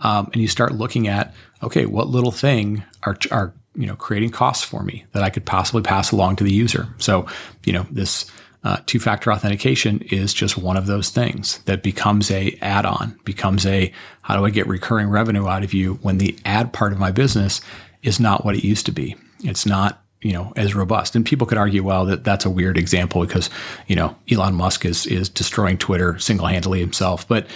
um, 0.00 0.28
and 0.32 0.42
you 0.42 0.48
start 0.48 0.72
looking 0.72 1.08
at 1.08 1.34
okay, 1.62 1.86
what 1.86 2.08
little 2.08 2.32
thing 2.32 2.82
are 3.04 3.16
are 3.30 3.52
you 3.74 3.86
know 3.86 3.96
creating 3.96 4.30
costs 4.30 4.64
for 4.64 4.82
me 4.82 5.04
that 5.12 5.22
I 5.22 5.30
could 5.30 5.44
possibly 5.44 5.82
pass 5.82 6.12
along 6.12 6.36
to 6.36 6.44
the 6.44 6.52
user. 6.52 6.88
So 6.98 7.26
you 7.64 7.72
know 7.72 7.86
this. 7.90 8.30
Uh, 8.64 8.78
two-factor 8.86 9.32
authentication 9.32 10.00
is 10.10 10.34
just 10.34 10.58
one 10.58 10.76
of 10.76 10.86
those 10.86 11.10
things 11.10 11.58
that 11.66 11.84
becomes 11.84 12.32
a 12.32 12.58
add-on 12.62 13.16
becomes 13.22 13.64
a 13.64 13.92
how 14.22 14.36
do 14.36 14.44
i 14.44 14.50
get 14.50 14.66
recurring 14.66 15.08
revenue 15.08 15.46
out 15.46 15.62
of 15.62 15.72
you 15.72 15.94
when 16.02 16.18
the 16.18 16.36
ad 16.44 16.72
part 16.72 16.92
of 16.92 16.98
my 16.98 17.12
business 17.12 17.60
is 18.02 18.18
not 18.18 18.44
what 18.44 18.56
it 18.56 18.64
used 18.64 18.84
to 18.84 18.90
be 18.90 19.14
it's 19.44 19.66
not 19.66 20.02
you 20.20 20.32
know 20.32 20.52
as 20.56 20.74
robust 20.74 21.14
and 21.14 21.24
people 21.24 21.46
could 21.46 21.58
argue 21.58 21.84
well 21.84 22.06
that 22.06 22.24
that's 22.24 22.44
a 22.44 22.50
weird 22.50 22.76
example 22.76 23.20
because 23.20 23.50
you 23.86 23.94
know 23.94 24.16
elon 24.32 24.54
musk 24.54 24.84
is 24.84 25.06
is 25.06 25.28
destroying 25.28 25.78
twitter 25.78 26.18
single-handedly 26.18 26.80
himself 26.80 27.28
but 27.28 27.46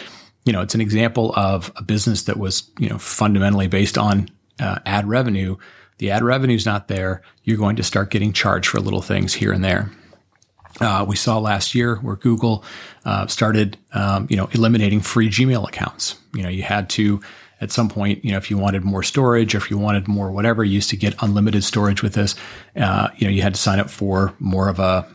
you 0.51 0.53
know, 0.53 0.63
it's 0.63 0.75
an 0.75 0.81
example 0.81 1.33
of 1.37 1.71
a 1.77 1.83
business 1.85 2.25
that 2.25 2.37
was, 2.37 2.69
you 2.81 2.89
know, 2.89 2.99
fundamentally 2.99 3.69
based 3.69 3.97
on 3.97 4.29
uh, 4.59 4.81
ad 4.85 5.09
revenue. 5.09 5.57
The 5.99 6.11
ad 6.11 6.25
revenue 6.25 6.57
is 6.57 6.67
not 6.67 6.89
there. 6.89 7.23
You're 7.45 7.57
going 7.57 7.77
to 7.77 7.85
start 7.85 8.11
getting 8.11 8.33
charged 8.33 8.69
for 8.69 8.81
little 8.81 9.01
things 9.01 9.33
here 9.33 9.53
and 9.53 9.63
there. 9.63 9.93
Uh, 10.81 11.05
we 11.07 11.15
saw 11.15 11.39
last 11.39 11.73
year 11.73 11.99
where 11.99 12.17
Google 12.17 12.65
uh, 13.05 13.29
started, 13.29 13.79
um, 13.93 14.27
you 14.29 14.37
know, 14.37 14.49
eliminating 14.51 15.03
free 15.03 15.29
Gmail 15.29 15.69
accounts. 15.69 16.17
You 16.35 16.43
know, 16.43 16.49
you 16.49 16.65
had 16.65 16.91
to 16.91 17.21
at 17.61 17.71
some 17.71 17.89
point, 17.89 18.25
you 18.25 18.33
know, 18.33 18.39
if 18.39 18.51
you 18.51 18.59
wanted 18.59 18.83
more 18.83 19.05
storage 19.05 19.55
or 19.55 19.59
if 19.59 19.71
you 19.71 19.79
wanted 19.79 20.09
more 20.09 20.33
whatever, 20.33 20.65
you 20.65 20.73
used 20.73 20.91
to 20.91 20.97
get 20.97 21.15
unlimited 21.23 21.63
storage 21.63 22.03
with 22.03 22.15
this. 22.15 22.35
Uh, 22.75 23.11
you 23.19 23.29
know, 23.29 23.33
you 23.33 23.43
had 23.43 23.55
to 23.55 23.61
sign 23.61 23.79
up 23.79 23.89
for 23.89 24.35
more 24.41 24.69
of 24.69 24.81
a, 24.81 25.07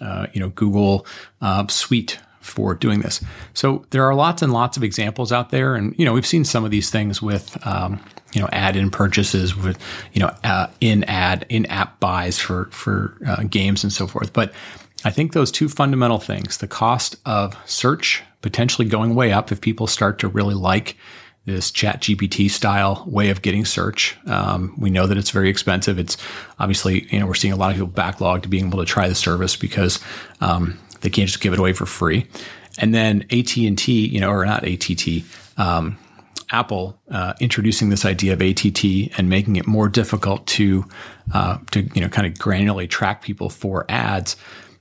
uh, 0.00 0.28
you 0.32 0.38
know, 0.38 0.50
Google 0.50 1.04
uh, 1.40 1.66
suite 1.66 2.20
for 2.44 2.74
doing 2.74 3.00
this. 3.00 3.20
So 3.54 3.84
there 3.90 4.04
are 4.04 4.14
lots 4.14 4.42
and 4.42 4.52
lots 4.52 4.76
of 4.76 4.84
examples 4.84 5.32
out 5.32 5.50
there, 5.50 5.74
and 5.74 5.98
you 5.98 6.04
know 6.04 6.12
we've 6.12 6.26
seen 6.26 6.44
some 6.44 6.64
of 6.64 6.70
these 6.70 6.90
things 6.90 7.22
with 7.22 7.56
um, 7.66 7.98
you 8.32 8.40
know 8.40 8.48
add-in 8.52 8.90
purchases 8.90 9.56
with 9.56 9.78
you 10.12 10.20
know 10.20 10.30
uh, 10.44 10.68
in-ad 10.80 11.46
in-app 11.48 11.98
buys 12.00 12.38
for 12.38 12.66
for 12.66 13.16
uh, 13.26 13.42
games 13.44 13.82
and 13.82 13.92
so 13.92 14.06
forth. 14.06 14.32
But 14.32 14.52
I 15.04 15.10
think 15.10 15.32
those 15.32 15.50
two 15.50 15.68
fundamental 15.68 16.18
things: 16.18 16.58
the 16.58 16.68
cost 16.68 17.16
of 17.24 17.56
search 17.64 18.22
potentially 18.42 18.86
going 18.86 19.14
way 19.14 19.32
up 19.32 19.50
if 19.50 19.60
people 19.60 19.86
start 19.86 20.18
to 20.18 20.28
really 20.28 20.54
like 20.54 20.98
this 21.46 21.70
chat 21.70 22.00
GPT 22.00 22.50
style 22.50 23.04
way 23.06 23.30
of 23.30 23.42
getting 23.42 23.64
search. 23.64 24.16
Um, 24.26 24.74
we 24.78 24.90
know 24.90 25.06
that 25.06 25.18
it's 25.18 25.30
very 25.30 25.50
expensive. 25.50 25.98
It's 25.98 26.16
obviously, 26.58 27.06
you 27.10 27.20
know, 27.20 27.26
we're 27.26 27.34
seeing 27.34 27.52
a 27.52 27.56
lot 27.56 27.70
of 27.70 27.76
people 27.76 27.88
backlog 27.88 28.42
to 28.42 28.48
being 28.48 28.66
able 28.66 28.78
to 28.78 28.84
try 28.84 29.08
the 29.08 29.14
service 29.14 29.56
because 29.56 29.98
um, 30.40 30.78
they 31.04 31.10
can't 31.10 31.28
just 31.28 31.40
give 31.40 31.52
it 31.52 31.58
away 31.58 31.74
for 31.74 31.86
free. 31.86 32.26
And 32.78 32.94
then 32.94 33.22
AT 33.30 33.56
and 33.56 33.78
T, 33.78 34.06
you 34.06 34.20
know, 34.20 34.30
or 34.30 34.44
not 34.44 34.66
ATT, 34.66 35.22
um, 35.56 35.98
Apple 36.50 36.98
uh, 37.10 37.34
introducing 37.40 37.90
this 37.90 38.04
idea 38.04 38.32
of 38.32 38.40
ATT 38.40 38.84
and 39.18 39.28
making 39.28 39.56
it 39.56 39.66
more 39.66 39.88
difficult 39.88 40.46
to 40.46 40.84
uh, 41.32 41.58
to 41.70 41.82
you 41.94 42.00
know 42.00 42.08
kind 42.08 42.26
of 42.26 42.34
granularly 42.34 42.88
track 42.88 43.22
people 43.22 43.50
for 43.50 43.84
ads. 43.88 44.36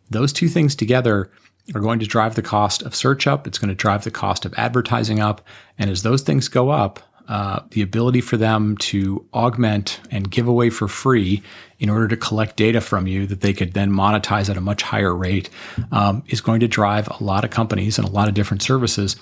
Those 0.10 0.34
two 0.34 0.48
things 0.48 0.76
together 0.76 1.30
are 1.76 1.82
going 1.82 2.00
to 2.00 2.06
drive 2.06 2.36
the 2.36 2.42
cost 2.42 2.84
of 2.84 2.96
search 2.96 3.28
up. 3.28 3.48
It's 3.48 3.58
going 3.58 3.70
to 3.70 3.76
drive 3.76 4.04
the 4.04 4.12
cost 4.12 4.46
of 4.46 4.54
advertising 4.56 5.20
up. 5.20 5.42
And 5.78 5.90
as 5.90 6.04
those 6.04 6.22
things 6.22 6.48
go 6.48 6.70
up, 6.70 7.00
uh, 7.28 7.62
the 7.72 7.82
ability 7.82 8.22
for 8.22 8.38
them 8.38 8.78
to 8.78 9.26
augment 9.34 10.00
and 10.12 10.30
give 10.30 10.48
away 10.48 10.70
for 10.70 10.88
free 10.88 11.42
in 11.80 11.90
order 11.90 12.08
to 12.08 12.18
collect 12.18 12.56
data 12.58 12.82
from 12.82 13.08
you 13.08 13.26
that 13.28 13.42
they 13.42 13.54
could 13.54 13.74
then 13.74 13.92
monetize 13.92 14.50
at 14.50 14.58
a 14.58 14.62
much 14.62 14.84
higher 14.84 15.16
rate 15.16 15.50
um, 15.92 16.24
is 16.28 16.42
going 16.42 16.60
to 16.60 16.68
drive 16.68 17.08
a 17.08 17.24
lot 17.24 17.44
of 17.44 17.52
companies 17.52 17.98
and 17.98 18.08
a 18.08 18.12
lot 18.12 18.28
of 18.28 18.34
different 18.34 18.62
services 18.62 19.16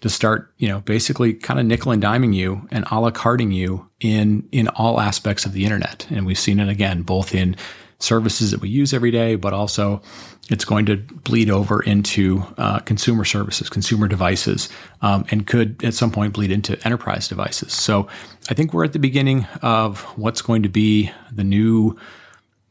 to 0.00 0.10
start, 0.10 0.52
you 0.58 0.68
know, 0.68 0.80
basically 0.80 1.32
kind 1.32 1.58
of 1.58 1.64
nickel 1.64 1.90
and 1.90 2.02
diming 2.02 2.34
you 2.34 2.68
and 2.70 2.84
a 2.90 3.00
la 3.00 3.10
carting 3.10 3.52
you 3.52 3.88
in 4.00 4.46
in 4.52 4.68
all 4.68 5.00
aspects 5.00 5.46
of 5.46 5.52
the 5.52 5.64
internet. 5.64 6.06
And 6.10 6.26
we've 6.26 6.38
seen 6.38 6.60
it 6.60 6.68
again, 6.68 7.02
both 7.02 7.34
in 7.34 7.56
services 8.04 8.50
that 8.50 8.60
we 8.60 8.68
use 8.68 8.92
every 8.92 9.10
day, 9.10 9.36
but 9.36 9.52
also 9.52 10.00
it's 10.50 10.64
going 10.64 10.86
to 10.86 10.96
bleed 10.96 11.50
over 11.50 11.82
into 11.82 12.44
uh, 12.58 12.78
consumer 12.80 13.24
services, 13.24 13.70
consumer 13.70 14.06
devices, 14.06 14.68
um, 15.00 15.24
and 15.30 15.46
could 15.46 15.82
at 15.82 15.94
some 15.94 16.10
point 16.10 16.34
bleed 16.34 16.50
into 16.50 16.78
enterprise 16.84 17.28
devices. 17.28 17.72
So 17.72 18.08
I 18.50 18.54
think 18.54 18.72
we're 18.72 18.84
at 18.84 18.92
the 18.92 18.98
beginning 18.98 19.46
of 19.62 20.02
what's 20.18 20.42
going 20.42 20.62
to 20.62 20.68
be 20.68 21.10
the 21.32 21.44
new 21.44 21.98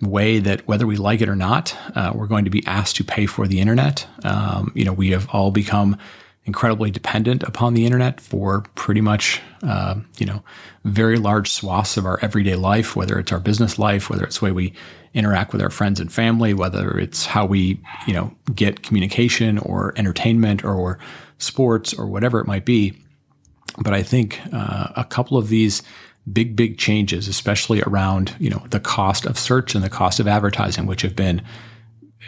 way 0.01 0.39
that 0.39 0.67
whether 0.67 0.85
we 0.85 0.97
like 0.97 1.21
it 1.21 1.29
or 1.29 1.35
not, 1.35 1.75
uh, 1.95 2.11
we're 2.13 2.27
going 2.27 2.45
to 2.45 2.51
be 2.51 2.63
asked 2.67 2.97
to 2.97 3.03
pay 3.03 3.25
for 3.25 3.47
the 3.47 3.59
internet. 3.59 4.05
Um, 4.23 4.71
you 4.75 4.85
know, 4.85 4.93
we 4.93 5.11
have 5.11 5.27
all 5.29 5.49
become 5.49 5.97
incredibly 6.45 6.91
dependent 6.91 7.43
upon 7.43 7.73
the 7.73 7.85
internet 7.85 8.19
for 8.19 8.61
pretty 8.75 9.01
much, 9.01 9.41
uh, 9.63 9.95
you 10.17 10.25
know, 10.25 10.43
very 10.83 11.17
large 11.17 11.49
swaths 11.49 11.95
of 11.95 12.05
our 12.05 12.19
everyday 12.21 12.55
life, 12.55 12.95
whether 12.95 13.17
it's 13.17 13.31
our 13.31 13.39
business 13.39 13.79
life, 13.79 14.09
whether 14.09 14.23
it's 14.25 14.39
the 14.39 14.45
way 14.45 14.51
we 14.51 14.73
interact 15.13 15.53
with 15.53 15.61
our 15.61 15.69
friends 15.69 15.99
and 15.99 16.11
family, 16.11 16.53
whether 16.53 16.97
it's 16.97 17.25
how 17.25 17.45
we, 17.45 17.79
you 18.07 18.13
know, 18.13 18.33
get 18.53 18.83
communication 18.83 19.57
or 19.59 19.93
entertainment 19.95 20.63
or, 20.65 20.73
or 20.73 20.99
sports 21.37 21.93
or 21.93 22.07
whatever 22.07 22.39
it 22.39 22.47
might 22.47 22.65
be. 22.65 22.93
But 23.77 23.93
I 23.93 24.03
think 24.03 24.39
uh, 24.51 24.89
a 24.97 25.05
couple 25.05 25.37
of 25.37 25.47
these 25.47 25.81
big, 26.31 26.55
big 26.55 26.77
changes, 26.77 27.27
especially 27.27 27.81
around, 27.83 28.35
you 28.39 28.49
know, 28.49 28.63
the 28.69 28.79
cost 28.79 29.25
of 29.25 29.37
search 29.39 29.75
and 29.75 29.83
the 29.83 29.89
cost 29.89 30.19
of 30.19 30.27
advertising, 30.27 30.87
which 30.87 31.01
have 31.01 31.15
been 31.15 31.41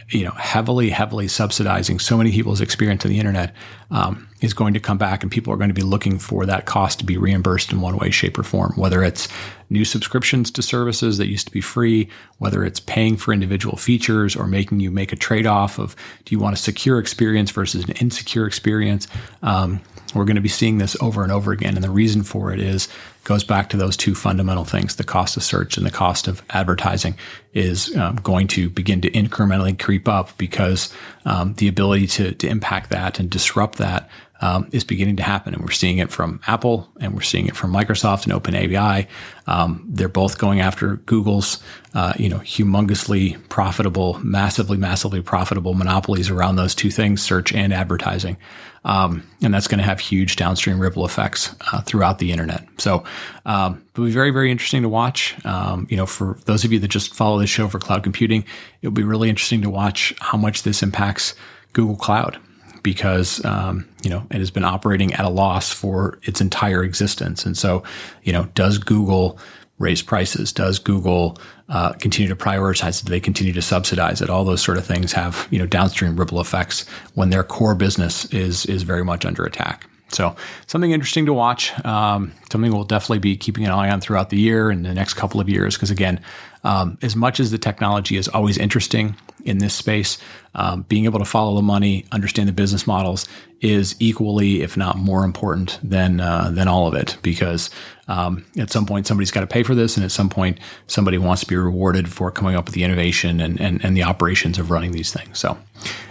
you 0.10 0.23
know, 0.23 0.31
heavily, 0.31 0.89
heavily 0.89 1.27
subsidizing 1.27 1.99
so 1.99 2.17
many 2.17 2.31
people's 2.31 2.62
experience 2.62 3.03
of 3.05 3.10
the 3.10 3.19
internet 3.19 3.53
um, 3.91 4.27
is 4.41 4.53
going 4.53 4.73
to 4.73 4.79
come 4.79 4.97
back, 4.97 5.23
and 5.23 5.31
people 5.31 5.51
are 5.51 5.58
going 5.58 5.69
to 5.69 5.73
be 5.73 5.81
looking 5.81 6.19
for 6.19 6.45
that 6.45 6.65
cost 6.65 6.99
to 6.99 7.05
be 7.05 7.17
reimbursed 7.17 7.71
in 7.71 7.81
one 7.81 7.97
way, 7.97 8.12
shape, 8.12 8.38
or 8.38 8.43
form. 8.43 8.73
Whether 8.75 9.03
it's 9.03 9.27
new 9.69 9.84
subscriptions 9.84 10.51
to 10.51 10.62
services 10.62 11.17
that 11.17 11.27
used 11.27 11.47
to 11.47 11.53
be 11.53 11.62
free, 11.62 12.10
whether 12.38 12.63
it's 12.63 12.79
paying 12.79 13.17
for 13.17 13.34
individual 13.34 13.77
features, 13.77 14.36
or 14.36 14.47
making 14.47 14.79
you 14.79 14.91
make 14.91 15.12
a 15.12 15.15
trade 15.15 15.47
off 15.47 15.79
of 15.79 15.95
do 16.25 16.36
you 16.36 16.39
want 16.39 16.55
a 16.55 16.60
secure 16.60 16.99
experience 16.99 17.51
versus 17.51 17.84
an 17.84 17.91
insecure 17.93 18.45
experience. 18.45 19.08
Um, 19.41 19.81
we're 20.13 20.25
going 20.25 20.36
to 20.36 20.41
be 20.41 20.49
seeing 20.49 20.77
this 20.77 20.95
over 21.01 21.23
and 21.23 21.31
over 21.31 21.51
again, 21.51 21.75
and 21.75 21.84
the 21.84 21.89
reason 21.89 22.23
for 22.23 22.53
it 22.53 22.60
is 22.60 22.88
goes 23.25 23.43
back 23.43 23.69
to 23.69 23.77
those 23.77 23.97
two 23.97 24.15
fundamental 24.15 24.63
things. 24.63 24.95
The 24.95 25.03
cost 25.03 25.35
of 25.35 25.43
search 25.43 25.77
and 25.77 25.85
the 25.85 25.91
cost 25.91 26.27
of 26.27 26.41
advertising 26.51 27.15
is 27.53 27.95
um, 27.97 28.15
going 28.17 28.47
to 28.49 28.69
begin 28.69 29.01
to 29.01 29.09
incrementally 29.11 29.77
creep 29.77 30.07
up 30.07 30.38
because 30.38 30.93
um, 31.25 31.53
the 31.55 31.67
ability 31.67 32.07
to, 32.07 32.31
to 32.33 32.47
impact 32.47 32.91
that 32.91 33.19
and 33.19 33.29
disrupt 33.29 33.79
that 33.79 34.09
um, 34.41 34.69
is 34.71 34.83
beginning 34.83 35.15
to 35.15 35.23
happen. 35.23 35.53
And 35.53 35.63
we're 35.63 35.71
seeing 35.71 35.97
it 35.97 36.11
from 36.11 36.39
Apple 36.45 36.88
and 36.99 37.15
we're 37.15 37.21
seeing 37.21 37.47
it 37.47 37.55
from 37.55 37.73
Microsoft 37.73 38.25
and 38.25 38.33
OpenAI. 38.33 39.07
Um, 39.47 39.85
they're 39.88 40.07
both 40.07 40.38
going 40.38 40.59
after 40.59 40.97
Google's, 40.97 41.63
uh, 41.93 42.13
you 42.17 42.29
know, 42.29 42.39
humongously 42.39 43.38
profitable, 43.49 44.19
massively, 44.23 44.77
massively 44.77 45.21
profitable 45.21 45.73
monopolies 45.73 46.29
around 46.29 46.57
those 46.57 46.75
two 46.75 46.91
things, 46.91 47.23
search 47.23 47.53
and 47.53 47.73
advertising. 47.73 48.38
Um, 48.83 49.23
and 49.41 49.51
that's 49.53 49.67
going 49.67 49.79
to 49.79 49.83
have 49.83 49.99
huge 49.99 50.35
downstream 50.35 50.79
ripple 50.79 51.05
effects 51.05 51.55
uh, 51.71 51.81
throughout 51.81 52.19
the 52.19 52.31
internet. 52.31 52.67
So 52.77 53.03
um, 53.45 53.84
it'll 53.93 54.06
be 54.06 54.12
very, 54.12 54.32
very 54.32 54.51
interesting 54.51 54.82
to 54.84 54.89
watch. 54.89 55.36
Um, 55.45 55.88
you 55.89 55.97
know, 55.97 56.06
for 56.06 56.38
those 56.45 56.63
of 56.63 56.71
you 56.71 56.80
that 56.80 56.88
just 56.88 57.13
follow 57.13 57.39
the 57.39 57.47
show 57.47 57.67
for 57.67 57.80
cloud 57.80 58.04
computing, 58.04 58.45
it'll 58.82 58.93
be 58.93 59.04
really 59.04 59.30
interesting 59.30 59.62
to 59.62 59.69
watch 59.69 60.13
how 60.19 60.38
much 60.38 60.63
this 60.63 60.84
impacts 60.84 61.36
Google 61.73 61.95
Cloud 61.95 62.39
because 62.84 63.43
um, 63.45 63.89
you 64.04 64.10
know 64.12 64.25
it 64.30 64.38
has 64.38 64.51
been 64.51 64.63
operating 64.63 65.12
at 65.13 65.25
a 65.25 65.30
loss 65.30 65.73
for 65.73 66.19
its 66.23 66.39
entire 66.39 66.84
existence. 66.84 67.45
And 67.45 67.58
so, 67.58 67.84
you 68.23 68.32
know, 68.32 68.45
does 68.54 68.78
Google 68.78 69.39
raise 69.80 70.01
prices? 70.01 70.54
Does 70.54 70.80
Google 70.80 71.38
uh, 71.67 71.93
continue 71.93 72.30
to 72.30 72.36
prioritize 72.36 73.01
it? 73.01 73.06
Do 73.06 73.10
they 73.10 73.19
continue 73.19 73.54
to 73.54 73.62
subsidize 73.62 74.21
it? 74.21 74.30
All 74.30 74.45
those 74.45 74.62
sort 74.62 74.78
of 74.78 74.86
things 74.86 75.13
have 75.13 75.47
you 75.49 75.60
know 75.60 75.65
downstream 75.65 76.15
ripple 76.15 76.39
effects 76.39 76.88
when 77.15 77.30
their 77.30 77.43
core 77.43 77.75
business 77.75 78.25
is 78.25 78.65
is 78.67 78.84
very 78.84 79.04
much 79.04 79.25
under 79.25 79.43
attack. 79.43 79.89
So 80.15 80.36
something 80.67 80.91
interesting 80.91 81.25
to 81.25 81.34
watch. 81.34 81.78
Um, 81.86 82.32
something 82.51 82.71
we'll 82.71 82.86
definitely 82.86 83.19
be 83.19 83.36
keeping 83.36 83.65
an 83.65 83.71
eye 83.71 83.89
on 83.89 84.01
throughout 84.01 84.30
the 84.30 84.39
year 84.39 84.69
and 84.69 84.86
the 84.86 84.93
next 84.93 85.15
couple 85.15 85.39
of 85.41 85.49
years. 85.49 85.75
Because 85.75 85.91
again, 85.91 86.19
um, 86.65 86.97
as 87.04 87.15
much 87.15 87.39
as 87.39 87.51
the 87.51 87.60
technology 87.60 88.17
is 88.17 88.28
always 88.28 88.58
interesting 88.58 89.15
in 89.45 89.60
this 89.60 89.75
space, 89.75 90.17
um, 90.56 90.82
being 90.89 91.06
able 91.06 91.19
to 91.19 91.25
follow 91.25 91.56
the 91.56 91.62
money, 91.62 92.06
understand 92.12 92.49
the 92.49 92.54
business 92.54 92.88
models 92.88 93.28
is 93.62 93.95
equally, 93.99 94.63
if 94.63 94.75
not 94.75 94.97
more 94.97 95.23
important 95.23 95.80
than 95.84 96.19
uh, 96.19 96.49
than 96.51 96.67
all 96.67 96.88
of 96.88 96.95
it. 96.95 97.17
Because 97.21 97.69
um, 98.08 98.43
at 98.58 98.71
some 98.71 98.88
point, 98.88 99.06
somebody's 99.06 99.30
got 99.30 99.41
to 99.41 99.47
pay 99.47 99.62
for 99.62 99.75
this, 99.75 99.95
and 99.95 100.04
at 100.04 100.12
some 100.12 100.28
point, 100.28 100.60
somebody 100.88 101.19
wants 101.19 101.41
to 101.41 101.47
be 101.47 101.56
rewarded 101.56 102.12
for 102.12 102.32
coming 102.32 102.56
up 102.56 102.65
with 102.65 102.73
the 102.73 102.84
innovation 102.84 103.39
and 103.39 103.62
and, 103.62 103.86
and 103.86 103.95
the 103.95 104.04
operations 104.04 104.58
of 104.58 104.71
running 104.71 104.91
these 104.91 105.13
things. 105.13 105.38
So, 105.38 105.60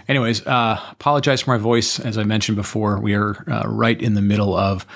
anyways, 0.06 0.46
uh, 0.46 0.80
apologize 0.92 1.40
for 1.40 1.50
my 1.50 1.58
voice. 1.58 1.98
As 1.98 2.16
I 2.16 2.22
mentioned 2.22 2.56
before, 2.56 3.00
we 3.00 3.14
are 3.14 3.44
uh, 3.50 3.64
right 3.66 4.00
in 4.00 4.14
the 4.14 4.22
middle 4.22 4.56
of 4.56 4.86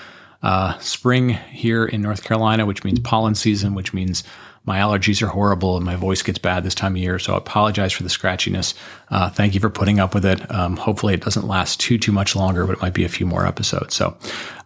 uh, 0.41 0.79
spring 0.79 1.31
here 1.31 1.85
in 1.85 2.01
North 2.01 2.23
Carolina, 2.23 2.65
which 2.65 2.85
means 2.85 3.01
pollen 3.01 3.35
season, 3.35 3.75
which 3.75 3.93
means 3.93 4.23
my 4.69 4.81
allergies 4.81 5.23
are 5.23 5.29
horrible 5.29 5.77
and 5.77 5.85
my 5.85 5.97
voice 5.97 6.21
gets 6.21 6.39
bad 6.39 6.63
this 6.63 6.75
time 6.75 6.93
of 6.93 6.99
year. 6.99 7.19
So 7.19 7.33
I 7.33 7.39
apologize 7.39 7.91
for 7.91 8.03
the 8.03 8.11
scratchiness. 8.11 8.75
Uh, 9.09 9.31
thank 9.31 9.55
you 9.55 9.61
for 9.61 9.71
putting 9.71 9.99
up 9.99 10.15
with 10.15 10.27
it. 10.27 10.49
Um, 10.53 10.77
hopefully 10.77 11.15
it 11.15 11.23
doesn't 11.23 11.47
last 11.47 11.81
too, 11.81 11.97
too 11.97 12.13
much 12.13 12.37
longer, 12.37 12.67
but 12.67 12.75
it 12.75 12.83
might 12.83 12.93
be 12.93 13.05
a 13.05 13.09
few 13.09 13.25
more 13.25 13.47
episodes. 13.47 13.95
So 13.95 14.19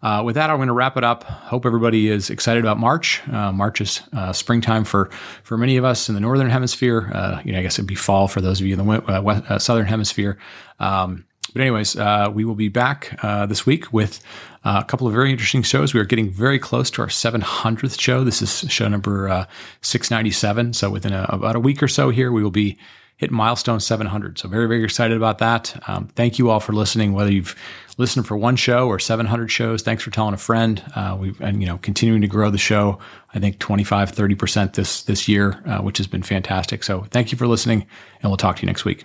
uh, 0.03 0.23
with 0.25 0.35
that, 0.35 0.51
I'm 0.51 0.57
going 0.57 0.67
to 0.67 0.75
wrap 0.75 0.97
it 0.97 1.05
up. 1.05 1.23
Hope 1.23 1.65
everybody 1.65 2.09
is 2.09 2.31
excited 2.31 2.65
about 2.65 2.79
March. 2.79 3.23
Uh, 3.29 3.53
March 3.53 3.81
is 3.81 4.03
uh, 4.13 4.33
springtime 4.33 4.83
for, 4.83 5.09
for 5.45 5.57
many 5.57 5.77
of 5.77 5.85
us 5.85 6.09
in 6.09 6.17
the 6.17 6.21
Northern 6.21 6.51
hemisphere. 6.51 7.09
Uh, 7.15 7.41
you 7.45 7.53
know, 7.53 7.61
I 7.61 7.63
guess 7.63 7.77
it'd 7.77 7.87
be 7.87 7.95
fall 7.95 8.27
for 8.27 8.41
those 8.41 8.61
of 8.61 8.67
you 8.67 8.77
in 8.77 8.85
the 8.85 9.15
uh, 9.17 9.23
west, 9.23 9.65
Southern 9.65 9.87
hemisphere. 9.87 10.37
Um, 10.81 11.27
but 11.53 11.63
anyways, 11.63 11.97
uh, 11.97 12.31
we 12.33 12.45
will 12.45 12.55
be 12.55 12.69
back 12.69 13.19
uh, 13.23 13.47
this 13.47 13.65
week 13.67 13.93
with 13.93 14.21
uh, 14.65 14.81
a 14.83 14.85
couple 14.85 15.07
of 15.07 15.13
very 15.13 15.31
interesting 15.31 15.63
shows. 15.63 15.93
We 15.95 16.01
are 16.01 16.05
getting 16.05 16.31
very 16.31 16.59
close 16.59 16.91
to 16.93 17.03
our 17.03 17.09
700th 17.09 18.01
show. 18.01 18.25
This 18.25 18.43
is 18.43 18.71
show 18.71 18.89
number 18.89 19.29
uh, 19.29 19.47
697. 19.83 20.73
So 20.75 20.91
within 20.91 21.13
a, 21.13 21.27
about 21.29 21.57
a 21.57 21.61
week 21.61 21.83
or 21.83 21.89
so 21.89 22.11
here, 22.11 22.33
we 22.33 22.43
will 22.43 22.51
be 22.51 22.79
hit 23.17 23.31
milestone 23.31 23.79
700. 23.79 24.39
So 24.39 24.49
very, 24.49 24.67
very 24.67 24.83
excited 24.83 25.17
about 25.17 25.39
that. 25.39 25.81
Um, 25.87 26.09
thank 26.09 26.39
you 26.39 26.51
all 26.51 26.59
for 26.59 26.73
listening, 26.73 27.13
whether 27.13 27.31
you've 27.31 27.55
listened 27.97 28.27
for 28.27 28.37
one 28.37 28.57
show 28.57 28.89
or 28.89 28.99
700 28.99 29.49
shows. 29.49 29.83
Thanks 29.83 30.03
for 30.03 30.11
telling 30.11 30.35
a 30.35 30.39
friend. 30.39 30.83
Uh, 30.97 31.17
we've, 31.21 31.41
you 31.41 31.67
know, 31.67 31.79
continuing 31.79 32.21
to 32.23 32.27
grow 32.27 32.51
the 32.51 32.59
show, 32.59 32.99
I 33.33 33.39
think 33.39 33.61
25, 33.61 34.11
30% 34.11 34.75
this, 34.75 35.05
this 35.05 35.29
year, 35.29 35.63
uh, 35.67 35.79
which 35.79 35.99
has 35.99 36.09
been 36.09 36.23
fantastic. 36.23 36.83
So 36.83 37.07
thank 37.11 37.31
you 37.31 37.39
for 37.39 37.47
listening 37.47 37.87
and 38.23 38.31
we'll 38.31 38.39
talk 38.39 38.57
to 38.57 38.63
you 38.63 38.67
next 38.67 38.85
week. 38.85 39.05